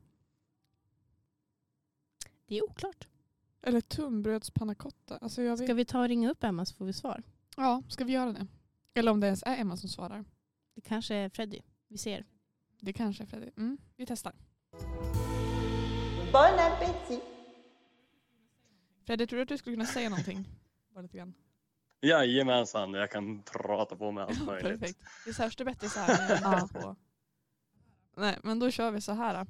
[2.47, 3.09] Det är oklart.
[3.63, 5.17] Eller tunnbrödspannacotta?
[5.17, 5.67] Alltså jag vet.
[5.67, 7.23] Ska vi ta och ringa upp Emma så får vi svar?
[7.57, 8.47] Ja, ska vi göra det?
[8.95, 10.25] Eller om det ens är Emma som svarar.
[10.75, 11.61] Det kanske är Freddy.
[11.89, 12.25] Vi ser.
[12.81, 13.51] Det kanske är Freddy.
[13.57, 14.33] Mm, vi testar.
[16.33, 17.23] Bon appétit
[19.07, 20.49] Freddy, tror du att du skulle kunna säga någonting?
[20.95, 21.35] Bara lite grann.
[22.01, 24.81] Jajamensan, jag kan prata på med allt möjligt.
[24.81, 25.01] Perfekt.
[25.27, 26.41] Det hörs det bättre så här.
[26.43, 26.69] Ja.
[26.73, 26.97] på.
[28.17, 29.47] Nej, men då kör vi så här.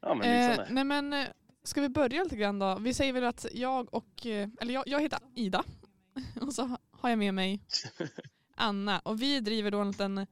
[0.00, 1.26] Ja, men Eh, nej men eh,
[1.62, 2.78] ska vi börja lite grann då?
[2.80, 5.64] Vi säger väl att jag och, eh, eller jag, jag heter Ida
[6.40, 7.60] och så har jag med mig
[8.54, 10.26] Anna och vi driver då en liten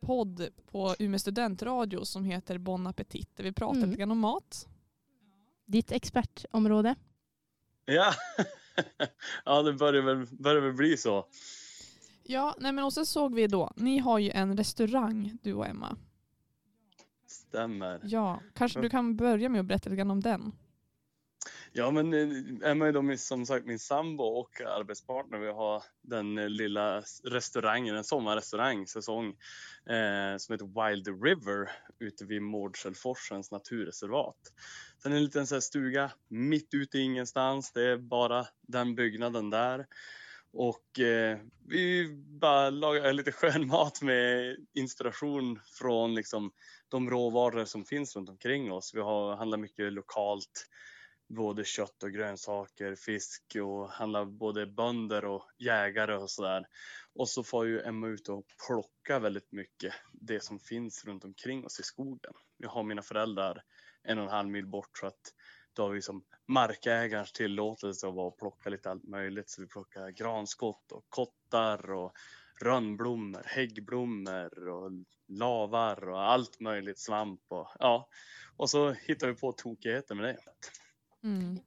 [0.00, 3.90] podd på Umeå studentradio som heter Bon Appetit där vi pratar Mm.
[3.90, 4.68] lite grann om mat.
[5.66, 6.94] Ditt expertområde.
[7.84, 8.12] Ja.
[9.44, 11.26] ja, det börjar väl, börjar väl bli så.
[12.22, 15.66] Ja, nej men och så såg vi då, ni har ju en restaurang du och
[15.66, 15.96] Emma.
[17.26, 18.00] Stämmer.
[18.04, 20.52] Ja, kanske du kan börja med att berätta lite grann om den.
[21.76, 25.38] Ja, men eh, Emma är då min, som sagt min sambo och arbetspartner.
[25.38, 29.26] Vi har den eh, lilla restaurangen, en sommarrestaurang, säsong,
[29.86, 34.36] eh, som heter Wild River ute vid Mårdselforsens naturreservat.
[35.02, 37.72] Sen en liten så här stuga mitt ute i ingenstans.
[37.72, 39.86] Det är bara den byggnaden där.
[40.52, 42.08] Och eh, vi
[42.40, 46.52] bara lagar eh, lite skön mat med inspiration från liksom,
[46.88, 48.94] de råvaror som finns runt omkring oss.
[48.94, 50.66] Vi har, handlar mycket lokalt
[51.28, 56.66] både kött och grönsaker, fisk och handlar både bönder och jägare och sådär.
[57.14, 61.64] Och så får ju Emma ut och plocka väldigt mycket det som finns runt omkring
[61.64, 62.32] oss i skogen.
[62.56, 63.62] Jag har mina föräldrar
[64.02, 65.34] en och en halv mil bort så att
[65.72, 69.50] då har vi som markägarens tillåtelse att vara och plocka lite allt möjligt.
[69.50, 72.12] Så vi plockar granskott och kottar och
[72.62, 74.90] rönnblommor, häggblommor och
[75.28, 78.08] lavar och allt möjligt, svamp och ja.
[78.56, 80.38] Och så hittar vi på tokigheter med det.
[81.24, 81.60] Mm.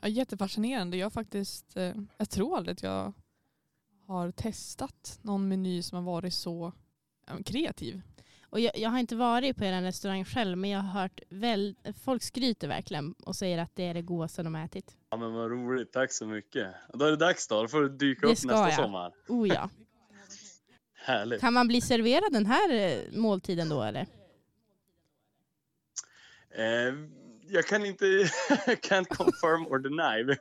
[0.00, 0.96] Ja, jättefascinerande.
[0.96, 3.12] Jag faktiskt, eh, jag tror aldrig att jag
[4.06, 6.72] har testat någon meny som har varit så
[7.26, 8.00] ja, kreativ.
[8.50, 11.76] Och jag, jag har inte varit på er restaurang själv men jag har hört väl,
[12.04, 14.96] folk skryter verkligen och säger att det är det godaste de har ätit.
[15.10, 16.74] Ja men vad roligt, tack så mycket.
[16.94, 18.74] Då är det dags då, då får du dyka Det upp ska nästa jag.
[18.74, 19.12] sommar.
[19.28, 19.70] Oh ja.
[20.94, 21.40] Härligt.
[21.40, 24.06] Kan man bli serverad den här eh, måltiden då eller?
[26.50, 26.94] Eh,
[27.50, 28.04] jag kan inte,
[28.66, 30.24] can't confirm or deny.
[30.24, 30.36] Vi,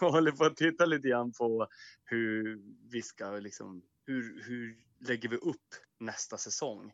[0.00, 1.68] håller på att titta lite grann på
[2.04, 6.92] hur vi ska liksom, hur, hur lägger vi upp nästa säsong?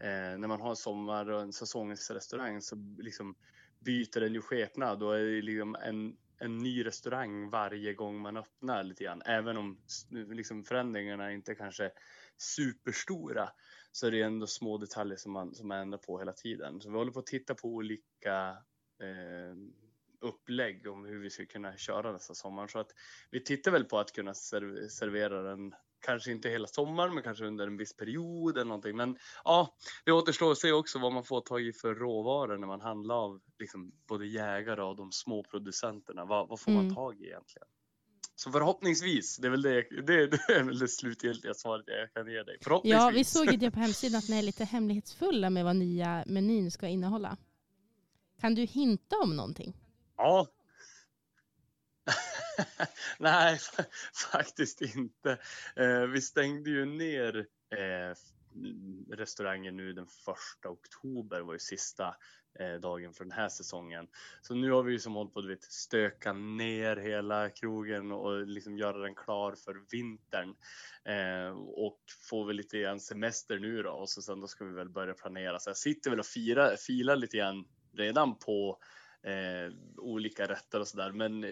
[0.00, 3.34] Eh, när man har en sommar och en säsongsrestaurang så liksom
[3.80, 8.82] byter den ju skepnad och är liksom en, en ny restaurang varje gång man öppnar
[8.82, 9.22] lite grann.
[9.24, 9.78] Även om
[10.10, 11.92] liksom förändringarna inte kanske är
[12.38, 13.48] superstora
[13.92, 16.80] så är det ändå små detaljer som man, som man ändrar på hela tiden.
[16.80, 18.56] Så vi håller på att titta på olika
[19.02, 19.56] eh,
[20.20, 22.68] upplägg om hur vi ska kunna köra nästa sommar.
[22.68, 22.90] Så att
[23.30, 25.74] vi tittar väl på att kunna serv- servera den,
[26.06, 28.96] kanske inte hela sommaren, men kanske under en viss period eller någonting.
[28.96, 32.66] Men ja, det återstår att se också vad man får tag i för råvaror när
[32.66, 36.24] man handlar av liksom, både jägare och de små producenterna.
[36.24, 36.86] Vad, vad får Mm.
[36.86, 37.68] man tag i egentligen?
[38.36, 42.32] Så förhoppningsvis, det är väl det, det, det är väl det slutgiltiga svaret jag kan
[42.32, 42.58] ge dig.
[42.84, 46.24] Ja, vi såg ju det på hemsidan att ni är lite hemlighetsfulla med vad nya
[46.26, 47.36] menyn ska innehålla.
[48.44, 49.76] Kan du hinta om någonting?
[50.16, 50.48] Ja.
[53.18, 53.58] Nej,
[54.32, 55.38] faktiskt inte.
[55.76, 58.16] Eh, vi stängde ju ner eh,
[59.16, 62.16] restaurangen nu den första oktober var ju sista
[62.60, 64.08] eh, dagen för den här säsongen.
[64.42, 68.46] Så nu har vi ju som hållit på att vet, stöka ner hela krogen och
[68.46, 70.54] liksom göra den klar för vintern.
[71.04, 74.74] Eh, och får väl lite grann semester nu då och så sen då ska vi
[74.74, 75.58] väl börja planera.
[75.58, 77.64] Så jag sitter väl och firar, filar lite grann
[77.96, 78.78] redan på
[79.22, 81.12] eh, olika rätter och sådär.
[81.12, 81.42] Men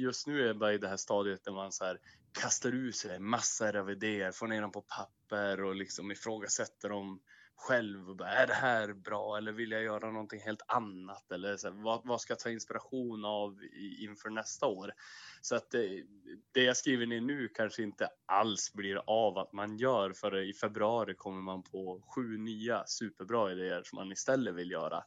[0.00, 1.98] just nu är jag i det här stadiet där man så här
[2.40, 7.20] kastar ur sig massor av idéer, får ner dem på papper och liksom ifrågasätter dem
[7.58, 8.10] själv.
[8.10, 11.32] Och bara, är det här bra eller vill jag göra någonting helt annat?
[11.32, 14.92] Eller så här, vad, vad ska jag ta inspiration av i, inför nästa år?
[15.40, 16.04] Så att det,
[16.52, 20.54] det jag skriver ner nu kanske inte alls blir av att man gör för i
[20.54, 25.04] februari kommer man på sju nya superbra idéer som man istället vill göra.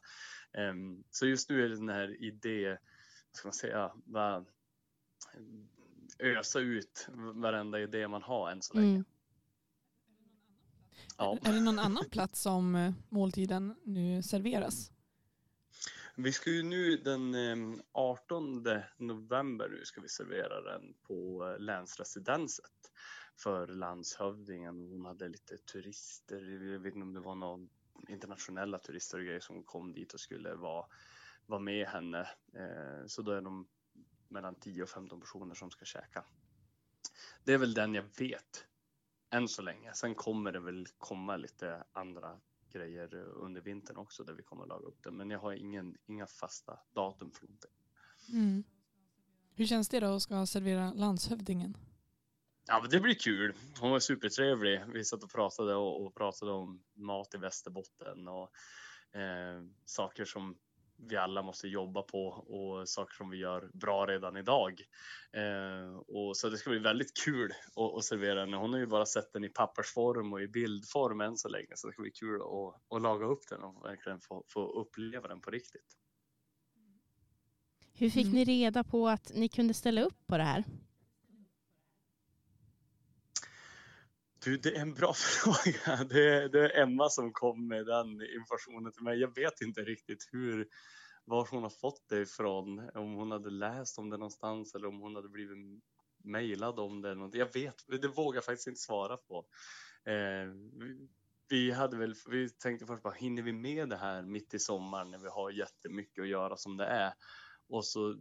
[0.58, 4.44] Um, Så just nu är det den här idé, vad ska man säga, bara
[6.18, 8.88] ösa ut varenda idé man har än så länge.
[8.88, 9.04] Mm.
[11.18, 11.38] Ja.
[11.42, 14.90] Är det någon annan plats som eh, måltiden nu serveras?
[16.16, 18.64] Vi ska ju nu den eh, 18
[18.96, 22.90] november nu ska vi servera den på eh, länsresidenset
[23.36, 24.88] för landshövdingen.
[24.88, 27.68] Hon hade lite turister, jag vet inte om det var någon
[28.08, 30.86] internationella turister och grejer som kom dit och skulle vara,
[31.46, 32.20] vara med henne.
[32.54, 33.68] Eh, Så då är de
[34.28, 36.24] mellan 10 och 15 personer som ska käka.
[37.44, 38.66] Det är väl den jag vet
[39.32, 39.92] än så länge.
[39.94, 42.40] Sen kommer det väl komma lite andra
[42.72, 45.10] grejer under vintern också där vi kommer att laga upp det.
[45.10, 47.70] Men jag har ingen, inga fasta datum för någonting.
[48.32, 48.64] Mm.
[49.54, 51.76] Hur känns det då att ska servera landshövdingen?
[52.66, 53.54] Ja, men det blir kul.
[53.80, 54.82] Hon var supertrevlig.
[54.92, 58.50] Vi satt och pratade och, och pratade om mat i Västerbotten och
[59.18, 60.58] eh, saker som
[61.08, 64.80] vi alla måste jobba på och saker som vi gör bra redan idag.
[65.32, 68.52] Eh, och så det ska bli väldigt kul att, att servera den.
[68.54, 71.86] Hon har ju bara sett den i pappersform och i bildform än så länge, så
[71.86, 75.40] det ska bli kul att, att laga upp den och verkligen få, få uppleva den
[75.40, 75.96] på riktigt.
[77.94, 78.34] Hur fick Mm.
[78.34, 80.64] ni reda på att ni kunde ställa upp på det här?
[84.44, 86.04] Du, det är en bra fråga.
[86.04, 89.18] Det är, det är Emma som kom med den informationen till mig.
[89.18, 90.68] Jag vet inte riktigt hur,
[91.24, 92.90] var hon har fått det ifrån.
[92.94, 95.82] Om hon hade läst om det någonstans eller om hon hade blivit
[96.24, 97.10] mejlad om det.
[97.10, 97.34] Eller något.
[97.34, 99.46] Jag vet, det vågar jag faktiskt inte svara på.
[100.06, 101.08] Eh, vi,
[101.48, 105.10] vi, hade väl, vi tänkte först bara, hinner vi med det här mitt i sommaren
[105.10, 107.12] när vi har jättemycket att göra som det är?
[107.72, 108.16] Och så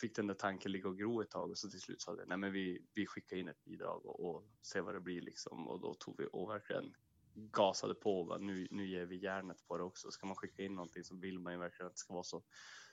[0.00, 2.24] fick den där tanken ligga och gro ett tag och så till slut sa det,
[2.26, 5.68] nej men vi, vi skickar in ett bidrag och, och ser vad det blir liksom.
[5.68, 6.94] Och då tog vi och verkligen
[7.34, 8.24] gasade på.
[8.24, 10.10] bara, Nu, nu ger vi järnet på det också.
[10.10, 12.42] Ska man skicka in någonting så vill man ju verkligen att det ska vara så,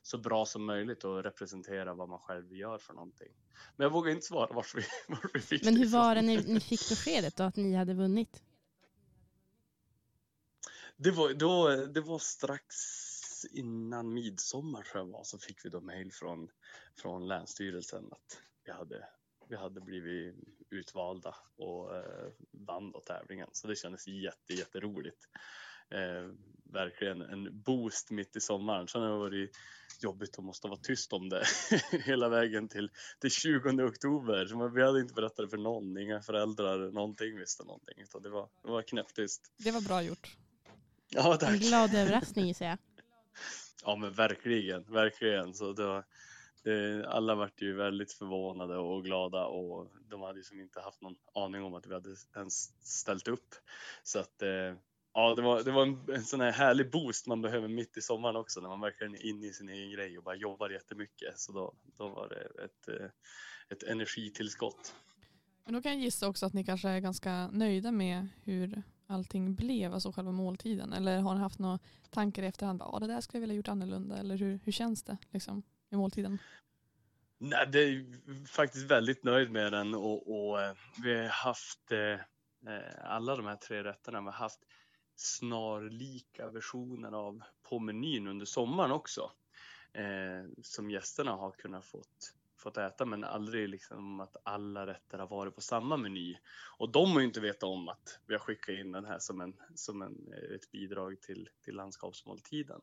[0.01, 3.33] så bra som möjligt och representera vad man själv gör för någonting.
[3.75, 4.83] Men jag vågar inte svara vart vi,
[5.33, 8.43] vi fick Men hur var det när ni fick beskedet då att ni hade vunnit?
[10.97, 12.19] Det var, då, det var
[13.43, 16.49] strax innan midsommar tror jag var så fick vi då mejl från,
[17.01, 19.07] från Länsstyrelsen att vi hade,
[19.49, 20.35] vi hade blivit
[20.69, 23.49] utvalda och eh, vann då tävlingen.
[23.51, 25.27] Så det kändes jätte, jätteroligt.
[25.89, 26.31] Eh,
[26.73, 28.87] verkligen en boost mitt i sommaren.
[28.87, 29.57] Sen har det varit
[30.01, 31.45] jobbigt att måste vara tyst om det
[32.05, 34.45] hela vägen till, till 20 oktober.
[34.45, 37.95] Så vi hade inte berättat det för någon, inga föräldrar, någonting visste någonting.
[37.97, 39.51] Utan det var, det var knäpptyst.
[39.57, 40.37] Det var bra gjort.
[41.09, 41.59] Ja, En tack.
[41.59, 42.77] glad överraskning gissar jag.
[43.85, 45.53] Ja men verkligen, verkligen.
[45.53, 46.05] Så det var,
[46.63, 51.01] det, alla vart ju väldigt förvånade och glada och de hade ju som inte haft
[51.01, 53.55] någon aning om att vi hade ens ställt upp.
[54.03, 54.75] Så att eh,
[55.13, 58.01] ja, det var, det var en, en sån här härlig boost man behöver mitt i
[58.01, 61.39] sommaren också när man verkligen är inne i sin egen grej och bara jobbar jättemycket.
[61.39, 63.09] Så då, då var det ett, eh,
[63.69, 64.95] ett energitillskott.
[65.65, 68.83] Men då kan jag gissa också att ni kanske är ganska nöjda med hur
[69.13, 70.93] allting blev, alltså själva måltiden.
[70.93, 72.81] Eller har ni haft några tankar i efterhand?
[72.81, 74.17] Ja, det där skulle jag vilja gjort annorlunda.
[74.17, 76.37] Eller hur, hur känns det liksom, i måltiden?
[77.37, 78.05] Nej, det är
[78.47, 80.73] faktiskt väldigt nöjd med den och, och eh,
[81.03, 81.99] vi har haft eh,
[82.73, 84.19] eh, alla de här tre rätterna.
[84.19, 84.59] Vi har haft
[85.15, 89.31] snarlika versioner av på menyn under sommaren också.
[89.93, 95.27] eh, som gästerna har kunnat fått, fått äta men aldrig liksom att alla rätter har
[95.27, 96.37] varit på samma meny.
[96.77, 99.41] Och de har ju inte vetat om att vi har skickat in den här som,
[99.41, 102.81] en, som en, eh, ett bidrag till, till landskapsmåltiden.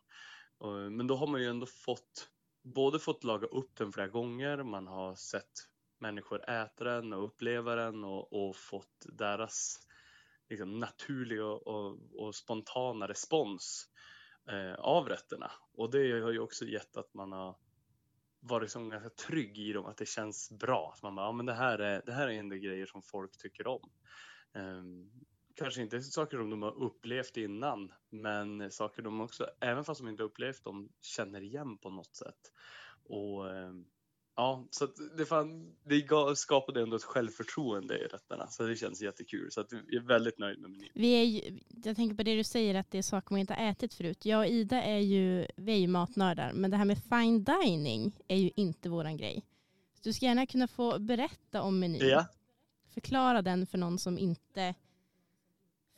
[0.90, 2.28] Men då har man ju ändå fått
[2.62, 5.50] både fått laga upp den flera gånger, man har sett
[5.98, 9.78] människor äta den och uppleva den och, och fått deras
[10.48, 13.88] liksom, naturliga och, och, och, spontana respons
[14.50, 15.50] eh, av rätterna.
[15.72, 17.56] Och det har ju också gett att man har
[18.40, 20.92] varit liksom så ganska trygg i dem, att det känns bra.
[20.94, 23.38] Att man bara, ja men det här är, det här är ändå grejer som folk
[23.38, 23.90] tycker om.
[24.54, 25.10] Um,
[25.54, 30.08] kanske inte saker som de har upplevt innan, men saker de också, även fast de
[30.08, 32.52] inte upplevt dem, känner igen på något sätt.
[33.04, 33.86] Och um,
[34.40, 38.46] Ja, så det, fan, det skapade ändå ett självförtroende i rätterna.
[38.46, 39.50] Så det känns jättekul.
[39.50, 40.88] Så att jag är väldigt nöjd med menyn.
[40.94, 43.54] Vi är ju, jag tänker på det du säger att det är saker man inte
[43.54, 44.24] har ätit förut.
[44.24, 46.52] Jag och Ida är ju, vi är ju matnördar.
[46.52, 49.44] Men det här med fine dining är ju inte våran grej.
[49.94, 52.08] Så du ska gärna kunna få berätta om menyn.
[52.08, 52.26] Ja.
[52.94, 54.74] Förklara den för någon som inte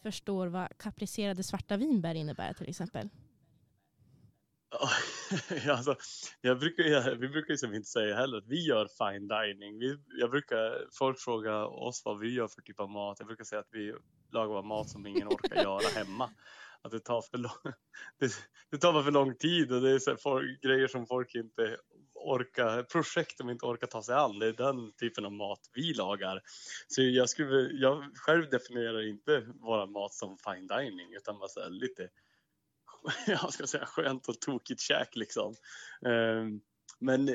[0.02, 3.08] förstår vad kapricerade svarta vinbär innebär till exempel.
[5.68, 5.96] alltså,
[6.40, 9.78] jag brukar, vi brukar ju som inte säga heller att vi gör fine dining.
[9.78, 13.16] Vi, jag brukar, folk fråga oss vad vi gör för typ av mat.
[13.18, 13.94] Jag brukar säga att vi
[14.32, 16.30] lagar mat som ingen orkar göra hemma.
[16.82, 17.72] Att det tar för lång,
[18.20, 18.32] det,
[18.70, 21.76] det tar bara för lång tid och det är så folk, grejer som folk inte
[22.14, 24.38] orkar, projekt de inte orkar ta sig an.
[24.38, 26.40] Det är den typen av mat vi lagar.
[26.88, 31.68] Så jag, skulle, jag själv definierar inte vår mat som fine dining utan bara så
[31.68, 32.08] lite
[33.26, 35.54] jag ska säga, skönt och tokigt käk liksom.
[36.06, 36.60] Ehm,
[36.98, 37.28] men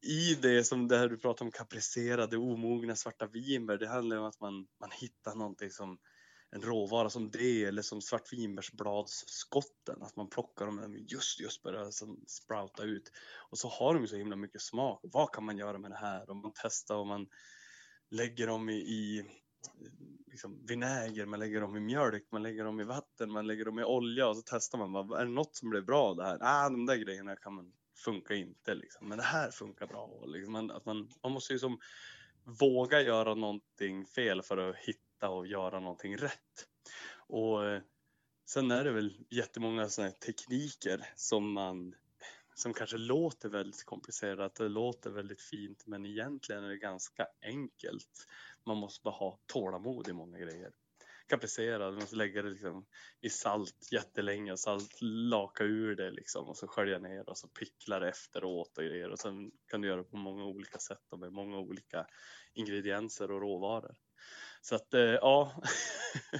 [0.00, 4.24] i det som det här du pratar om kapricerade, omogna svarta vinbär, det handlar om
[4.24, 5.98] att man, man hittar någonting som
[6.50, 11.62] en råvara som det eller som svartvinbärsbladsskotten, att man plockar dem när de just, just
[11.62, 13.12] börjar som sprouta ut.
[13.50, 15.00] Och så har de så himla mycket smak.
[15.02, 16.30] Vad kan man göra med det här?
[16.30, 17.26] Om man testar och man
[18.10, 19.24] lägger dem i, i
[20.26, 23.78] liksom vinäger, man lägger dem i mjölk, man lägger dem i vatten, man lägger dem
[23.78, 25.10] i olja och så testar man.
[25.10, 26.38] Är det något som blir bra av det här?
[26.40, 27.72] Ah, de där grejerna kan man
[28.04, 29.08] funkar inte liksom.
[29.08, 30.24] Men det här funkar bra.
[30.26, 30.52] Liksom.
[30.52, 31.78] Man, att man, man måste ju som
[32.44, 36.68] våga göra någonting fel för att hitta och göra någonting rätt.
[37.16, 37.82] Och eh,
[38.46, 41.94] sen är det väl jättemånga sådana tekniker som man
[42.54, 48.26] som kanske låter väldigt komplicerat, det låter väldigt fint men egentligen är det ganska enkelt
[48.66, 50.70] man måste bara ha tålamod i många grejer.
[51.28, 52.86] Kapricera, du måste lägga det liksom
[53.20, 57.98] i salt jättelänge, salt laka ur det liksom och så skölja ner och så pickla
[57.98, 61.18] det efteråt och grejer och sen kan du göra det på många olika sätt och
[61.18, 62.06] med många olika
[62.54, 63.94] ingredienser och råvaror.
[64.60, 65.62] Så att eh, ja,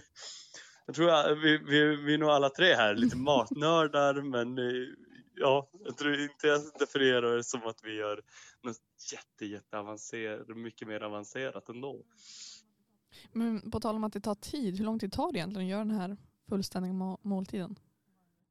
[0.86, 4.88] jag tror att vi, vi, vi är nog alla tre här lite matnördar men eh,
[5.34, 8.22] ja, jag tror inte jag definierar det som att vi gör
[8.62, 8.76] något
[9.12, 12.04] jätte, jätte avancerat, mycket mer avancerat ändå.
[13.32, 15.70] Men på tal om att det tar tid, hur lång tid tar det egentligen att
[15.70, 16.16] göra den här
[16.48, 17.78] fullständiga måltiden?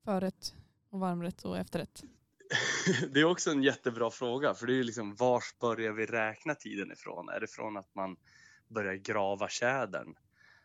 [0.03, 0.55] Förrätt
[0.89, 2.03] och varmrätt och efterrätt?
[3.13, 6.91] det är också en jättebra fråga, för det är liksom vars börjar vi räkna tiden
[6.91, 7.29] ifrån?
[7.29, 8.17] Är det från att man
[8.67, 10.15] börjar grava tjädern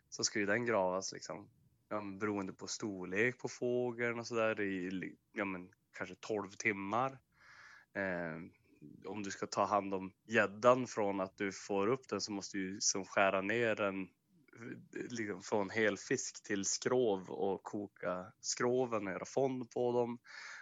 [0.09, 1.49] så ska ju den gravas liksom
[1.89, 7.19] ja, beroende på storlek på fågeln och sådär i ja, men, kanske 12 timmar.
[7.93, 8.41] Eh,
[9.07, 12.59] om du ska ta hand om gäddan från att du får upp den så måste
[12.59, 14.09] du som liksom skära ner den
[14.93, 20.19] liksom från helfisk till skrov och koka skroven och göra fond på dem.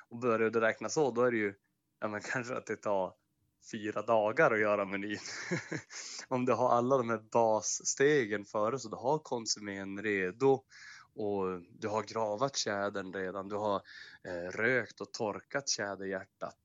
[0.09, 1.55] Och börjar du räkna så då är det ju
[2.01, 3.15] ja, men kanske att det tar
[3.73, 5.19] fyra dagar att göra menyn.
[6.29, 10.65] om du har alla de här basstegen före så du har konsumen redo
[11.15, 13.83] och du har gravat tjädern redan, du har
[14.25, 16.59] eh, rökt och torkat tjäderhjärtat.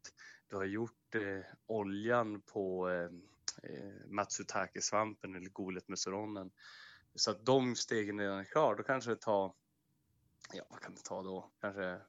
[0.50, 3.10] Du har gjort eh, oljan på eh,
[3.64, 6.00] eh matsutake-svampen eller golet med.
[7.16, 9.54] Så att de stegen redan är klara, då kanske det tar,
[10.54, 11.52] ja vad kan det ta då?
[11.62, 12.00] Kanske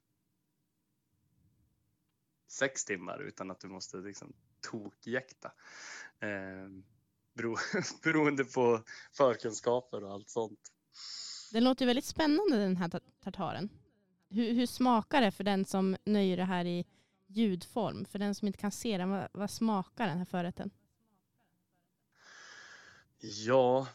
[2.48, 5.52] sex timmar utan att du måste liksom tokjäkta.
[6.20, 6.68] Eh,
[7.34, 7.56] bero,
[8.02, 10.60] beroende på förkunskaper och allt sånt.
[11.52, 13.68] Den låter väldigt spännande den här tartaren.
[14.28, 16.86] Hur, hur, smakar det för den som nöjer det här i
[17.30, 18.04] ljudform?
[18.04, 20.70] För den som inte kan se den, vad, vad smakar den här förrätten?
[23.18, 23.86] Ja,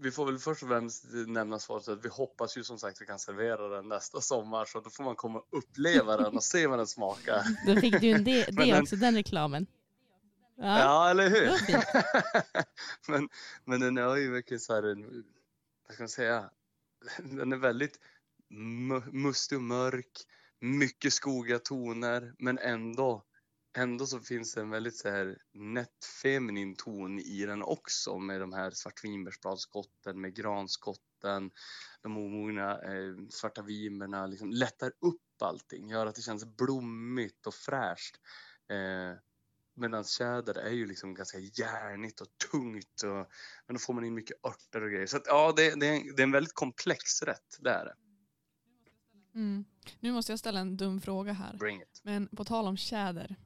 [0.00, 3.02] vi får väl först och främst nämna svaret att vi hoppas ju som sagt att
[3.02, 6.44] vi kan servera den nästa sommar så då får man komma och uppleva den och
[6.44, 7.42] se vad den smakar.
[7.66, 9.66] Då fick du en det, det också, den reklamen.
[10.56, 11.50] Ja, ja eller hur?
[13.12, 13.28] men,
[13.64, 15.24] men den är ju verkligen så här en
[15.86, 16.50] vad ska man säga,
[17.18, 18.00] den är väldigt
[19.12, 20.26] mustig och mörk
[20.64, 23.24] mycket skogiga toner men ändå
[23.76, 28.40] ändå så finns det en väldigt så här nätt feminin ton i den också med
[28.40, 31.50] de här svartvinbärsbladskotten med granskotten,
[32.02, 37.54] de omogna eh, svarta vinbärna liksom lättar upp allting, gör att det känns blommigt och
[37.54, 38.16] fräscht.
[38.70, 39.18] Eh,
[39.76, 43.30] Medan tjäder är ju liksom ganska järnigt och tungt och
[43.66, 45.06] men då får man in mycket örter och grejer.
[45.06, 47.84] Så att, ja, det, det, är en, det är en väldigt komplex rätt, det är
[47.84, 47.94] det.
[49.34, 49.64] Mm.
[50.00, 51.56] Nu måste jag ställa en dum fråga här.
[51.56, 52.00] Bring it.
[52.02, 53.36] Men på tal om tjäder.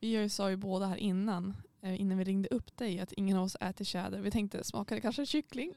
[0.00, 3.44] Vi sa ju båda här innan, eh, innan vi ringde upp dig, att ingen av
[3.44, 4.20] oss äter tjäder.
[4.20, 5.74] Vi tänkte, smakar det kanske kyckling?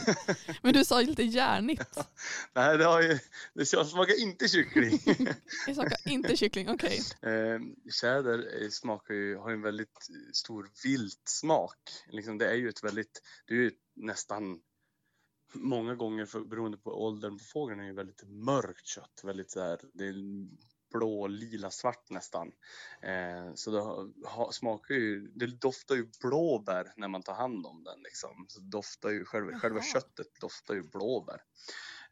[0.62, 1.98] Men du sa ju lite järnigt.
[2.52, 3.18] Nej, det, har ju,
[3.54, 4.98] det smakar inte kyckling.
[5.66, 7.00] Det smakar inte kyckling, okej.
[7.22, 7.60] Eh,
[8.00, 11.78] tjäder eh, smakar ju, har en väldigt stor viltsmak.
[12.06, 14.60] Liksom, det är ju ett väldigt, det är ju nästan
[15.54, 19.20] många gånger för, beroende på åldern på fågeln är ju väldigt mörkt kött.
[19.24, 20.14] Väldigt så här, det är
[20.92, 22.52] blå, lila, svart nästan.
[23.02, 23.80] Eh, så det
[24.28, 28.46] ha, smakar ju, det doftar ju blåbär när man tar hand om den liksom.
[28.48, 31.42] Så doftar ju, själva, själva köttet doftar ju blåbär.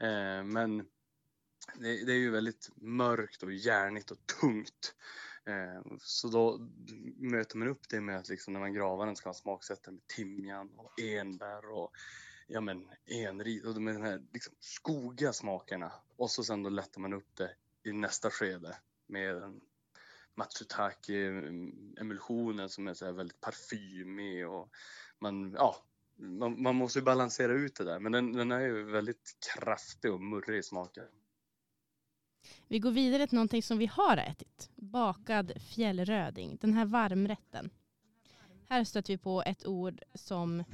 [0.01, 0.79] Eh, men
[1.75, 4.95] det, det, är ju väldigt mörkt och järnigt och tungt.
[5.47, 6.69] Eh, så då
[7.17, 10.07] möter man upp det med att liksom när man gravar den ska man smaksätta med
[10.07, 11.93] timjan och enbär och
[12.53, 15.93] ja men enrid och med de här liksom skogiga smakerna.
[16.17, 17.51] Och så sen då lättar man upp det
[17.83, 18.77] i nästa skede
[19.07, 19.61] med en
[20.35, 24.71] Matsutake-emulsionen mm, som är så väldigt parfymig och
[25.19, 25.77] man, ja,
[26.17, 30.13] man, man, måste ju balansera ut det där men den, den är ju väldigt kraftig
[30.13, 31.05] och murrig i smaken.
[32.69, 34.71] Vi går vidare till någonting som vi har ätit.
[34.77, 37.71] Bakad fjällröding, den här varmrätten.
[38.69, 40.65] Här stöter vi på ett ord som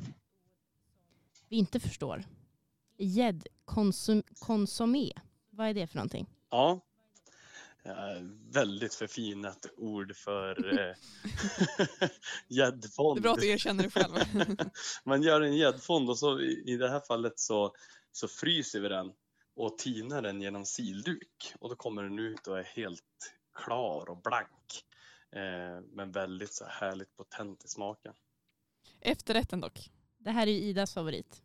[1.48, 2.24] vi inte förstår.
[2.98, 5.12] Gäddkonsumé.
[5.50, 6.26] Vad är det för någonting?
[6.50, 6.80] Ja,
[8.50, 10.94] väldigt förfinat ord för eh,
[12.48, 13.16] gäddfond.
[13.16, 14.14] det är bra att du erkänner det själv.
[15.04, 17.74] Man gör en gäddfond och så i det här fallet så,
[18.12, 19.12] så fryser vi den
[19.56, 24.22] och tinar den genom silduk och då kommer den ut och är helt klar och
[24.22, 24.84] blank.
[25.32, 28.14] Eh, men väldigt så härligt potent i smaken.
[29.00, 29.90] Efterrätten dock.
[30.26, 31.42] Det här är ju Idas favorit.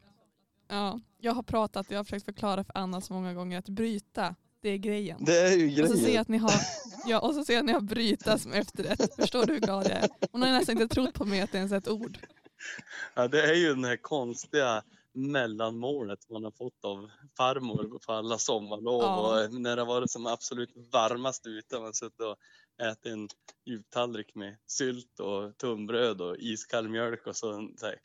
[0.68, 4.36] Ja, jag har pratat, jag har försökt förklara för Anna så många gånger att bryta
[4.62, 5.26] det är grejen.
[5.26, 5.84] Det är ju grejen.
[5.84, 6.52] Och så ser jag att ni har,
[7.06, 9.16] ja, och så ser att ni har bryta som efterrätt.
[9.16, 10.10] Förstår du hur glad jag är?
[10.32, 12.18] Hon har nästan inte trott på mig att det ens är ett ord.
[13.14, 18.38] Ja, det är ju den här konstiga mellanmålet man har fått av farmor på alla
[18.38, 19.44] sommarlov ja.
[19.44, 21.80] och när det var som absolut varmast ute.
[21.80, 22.38] Man suttit och
[22.88, 23.28] ätit en
[23.66, 27.96] djuptallrik med sylt och tunnbröd och iskall mjölk och så, så här,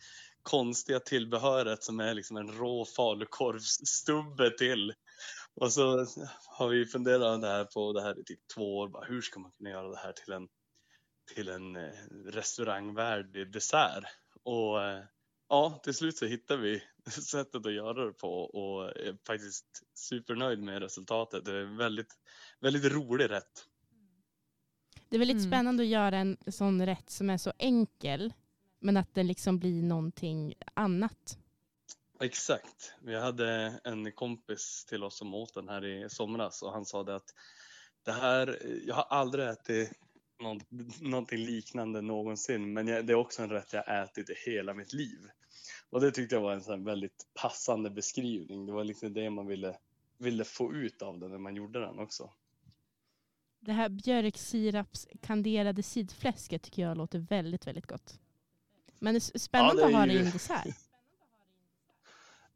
[0.47, 4.95] konstiga tillbehöret som är liksom en rå falukorvsstubbe till
[5.55, 6.07] och så
[6.47, 8.89] har vi funderat det här på det här i typ två år.
[8.89, 10.49] Bara, hur ska man kunna göra det här till en,
[11.35, 11.93] till en eh,
[12.27, 14.05] restaurangvärdig dessert?
[14.43, 15.05] Och eh,
[15.49, 20.59] ja, till slut så hittade vi sättet att göra det på och är faktiskt supernöjd
[20.59, 21.45] med resultatet.
[21.45, 22.15] Det är väldigt,
[22.61, 23.67] väldigt rolig rätt.
[25.09, 25.51] Det är väldigt mm.
[25.51, 28.33] spännande att göra en sån rätt som är så enkel
[28.81, 31.39] men att den liksom blir någonting annat.
[32.21, 32.95] Exakt.
[33.03, 37.03] Vi hade en kompis till oss som åt den här i somras och han sa
[37.03, 37.35] det att
[38.05, 39.93] det här, jag har aldrig ätit
[40.43, 40.63] något,
[41.01, 44.93] någonting liknande någonsin men jag, det är också en rätt jag ätit i hela mitt
[44.93, 45.19] liv.
[45.91, 48.67] Och det tyckte jag var en sån väldigt passande beskrivning.
[48.67, 49.79] Det var liksom det man ville,
[50.19, 52.31] ville få ut av den när man gjorde den också.
[53.61, 58.21] Det här björksirapskanderade sidfläsket tycker jag låter väldigt, väldigt gott.
[58.99, 60.67] Men det är spännande ja, det är att ha det i en dessert.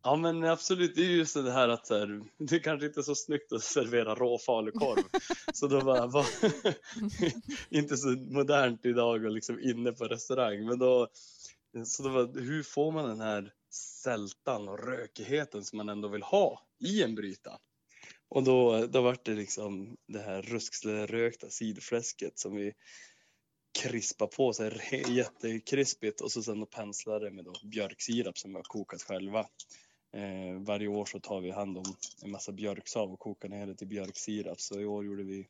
[0.03, 3.15] Ja men absolut, det är just det här att här, det kanske inte är så
[3.15, 5.03] snyggt att servera rå falukorv.
[5.55, 6.27] så då var, var
[7.79, 10.67] inte så modernt idag och liksom inne på restaurang.
[10.67, 11.09] Men då,
[11.85, 13.53] så då var, hur får man den här
[14.03, 17.59] sältan och rökigheten som man ändå vill ha i en bryta?
[18.29, 22.73] Och då, då var det liksom det här ruskslerökta sidfläsket som vi
[23.73, 28.63] krispa på här jättekrispigt och så sen penslar det med då björksirap som vi har
[28.63, 29.47] kokat själva.
[30.13, 31.85] Eh, varje år så tar vi hand om
[32.23, 34.61] en massa björksav och kokar ner det till björksirap.
[34.61, 35.47] Så i år gjorde vi,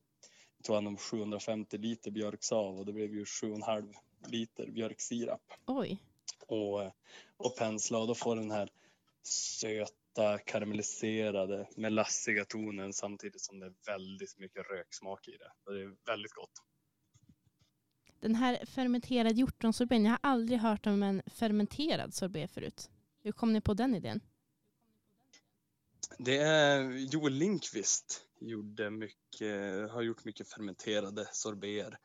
[0.62, 3.94] tog hand om 750 liter björksav och det blev ju 7,5
[4.26, 5.42] liter björksirap.
[5.66, 5.98] Oj.
[6.46, 6.92] Och, eh,
[7.36, 8.70] och pensla och då får den här
[9.22, 15.52] söta karamelliserade melassiga tonen samtidigt som det är väldigt mycket röksmak i det.
[15.64, 16.62] Så det är väldigt gott.
[18.20, 22.90] Den här fermenterad hjortronsorbeten, jag har aldrig hört om en fermenterad sorbet förut.
[23.22, 24.20] Hur kom ni på den idén?
[26.18, 31.98] Det är Joel Linkvist gjorde mycket, har gjort mycket fermenterade sorbeter.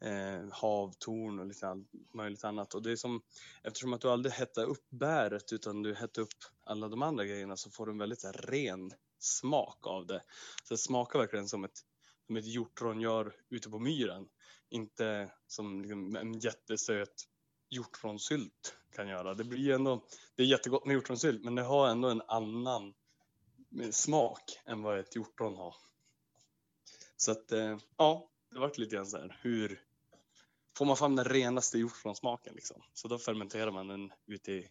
[0.00, 1.84] Eh, havtorn och lite all,
[2.14, 2.74] möjligt annat.
[2.74, 3.22] Och det är som,
[3.62, 7.56] eftersom att du aldrig hettar upp bäret utan du hettar upp alla de andra grejerna
[7.56, 10.22] så får du en väldigt här, ren smak av det.
[10.64, 11.80] Så det smakar verkligen som ett,
[12.26, 14.28] som ett hjortron gör ute på myren.
[14.68, 17.28] Inte som liksom, en jättesöt
[17.70, 19.34] hjortronsylt kan göra.
[19.34, 22.94] Det blir ändå, det är jättegott med hjortronsylt men det har ändå en annan
[23.90, 25.74] smak än vad ett hjortron har.
[27.16, 29.82] Så att eh, ja, det vart lite grann så här hur
[30.76, 32.82] får man fram den renaste hjortronsmaken liksom.
[32.94, 34.70] Så då fermenterar man den ute i,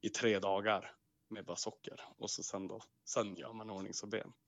[0.00, 0.94] i tre dagar
[1.28, 4.22] med bara socker och så sen då sen gör man ordningsoben.
[4.22, 4.43] så ben.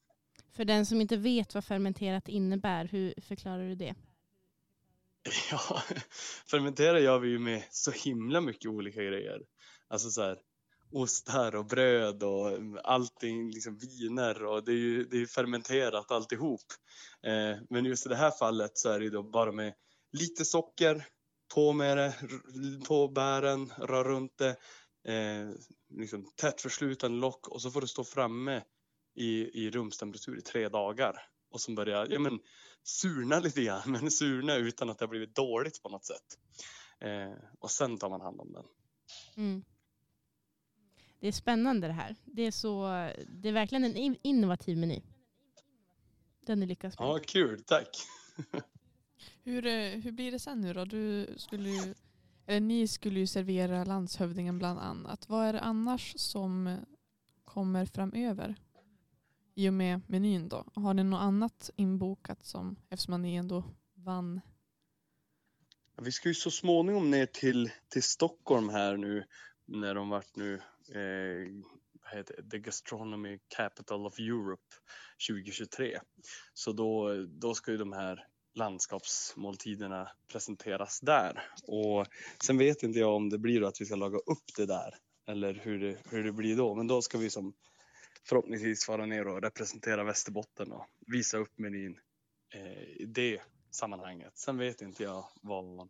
[0.56, 3.94] För den som inte vet vad fermenterat innebär, hur förklarar du det?
[5.50, 5.82] Ja,
[6.50, 9.42] fermentera gör vi ju med så himla mycket olika grejer.
[9.88, 10.38] Alltså så här,
[10.92, 16.64] ostar och bröd och allting, liksom viner och det är ju det är fermenterat alltihop.
[17.22, 19.74] Eh, men just i det här fallet så är det då bara med
[20.12, 21.06] lite socker,
[21.54, 22.14] på med det,
[22.88, 24.56] på bären, rör runt det,
[25.12, 25.50] eh,
[25.94, 28.62] liksom tätt förslutande lock och så får det stå framme
[29.16, 32.38] i, i rumstemperatur i tre dagar och som börjar ja, men,
[32.82, 36.38] surna lite grann, men surna utan att det har blivit dåligt på något sätt.
[37.00, 38.64] Eh, och sen tar man hand om den.
[39.36, 39.64] Mm.
[41.20, 42.16] Det är spännande det här.
[42.24, 42.82] Det är, så,
[43.28, 45.02] det är verkligen en innovativ meny.
[46.46, 47.08] Den är lyckas med.
[47.08, 47.62] Ja, kul.
[47.62, 47.88] Tack.
[49.42, 50.84] hur, eh, hur blir det sen nu då?
[50.84, 51.94] Du skulle ju,
[52.46, 55.28] eller ni skulle ju servera landshövdingen bland annat.
[55.28, 56.76] Vad är det annars som
[57.44, 58.54] kommer framöver?
[59.58, 60.64] I och med menyn då.
[60.74, 64.40] Har ni något annat inbokat som, eftersom ni ändå vann?
[66.02, 69.24] Vi ska ju så småningom ner till, till Stockholm här nu
[69.66, 70.54] när de vart nu
[70.94, 74.74] eh, heter The Gastronomy Capital of Europe
[75.28, 75.98] 2023.
[76.54, 81.42] Så då, då ska ju de här landskapsmåltiderna presenteras där.
[81.62, 82.06] Och
[82.44, 84.94] sen vet inte jag om det blir att vi ska laga upp det där
[85.28, 86.74] eller hur det, hur det blir då.
[86.74, 87.54] Men då ska vi som
[88.28, 91.98] förhoppningsvis fara ner och representera Västerbotten och visa upp menyn
[92.54, 94.38] eh, i det sammanhanget.
[94.38, 95.88] Sen vet inte jag vad,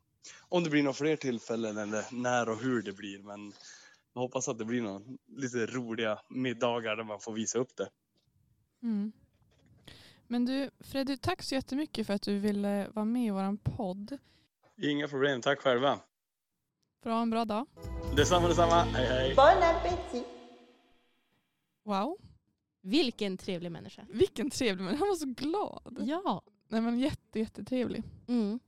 [0.49, 3.19] om det blir några fler tillfällen eller när och hur det blir.
[3.19, 3.53] Men
[4.15, 7.89] jag hoppas att det blir några lite roliga middagar där man får visa upp det.
[8.83, 9.13] Mm.
[10.27, 14.19] Men du Freddy, tack så jättemycket för att du ville vara med i vår podd.
[14.83, 15.99] Inga problem, tack själva.
[17.05, 17.67] Ha en bra dag.
[18.17, 18.83] Detsamma, detsamma.
[18.83, 19.35] Hej, hej.
[19.35, 20.27] Bon appétit!
[21.85, 22.19] Wow.
[22.87, 24.07] Vilken trevlig människa.
[24.11, 24.99] Vilken trevlig människa.
[24.99, 25.97] Han var så glad.
[26.09, 26.43] Ja.
[26.69, 28.03] Nej, men jätte, jättetrevlig.
[28.29, 28.61] Mm.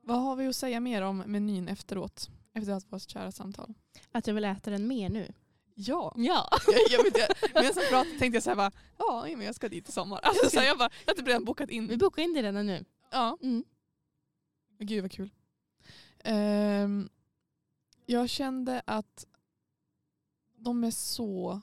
[0.00, 2.30] Vad har vi att säga mer om menyn efteråt?
[2.54, 3.74] Efter att vårt kära samtal.
[4.12, 5.32] Att jag vill äta den mer nu.
[5.74, 6.14] Ja.
[6.16, 6.48] Ja.
[6.66, 9.54] jag, jag, vet, jag, medan jag pratade tänkte jag så här bara, ja men jag
[9.54, 10.20] ska dit i sommar.
[10.22, 11.88] Alltså, så här, jag, bara, jag har typ redan bokat in.
[11.88, 12.84] Vi bokar in det redan nu.
[13.10, 13.38] Ja.
[13.42, 13.64] Mm.
[14.78, 15.30] Gud vad kul.
[16.24, 17.08] Um,
[18.06, 19.26] jag kände att
[20.56, 21.60] de är så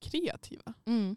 [0.00, 0.74] kreativa.
[0.84, 1.16] Mm.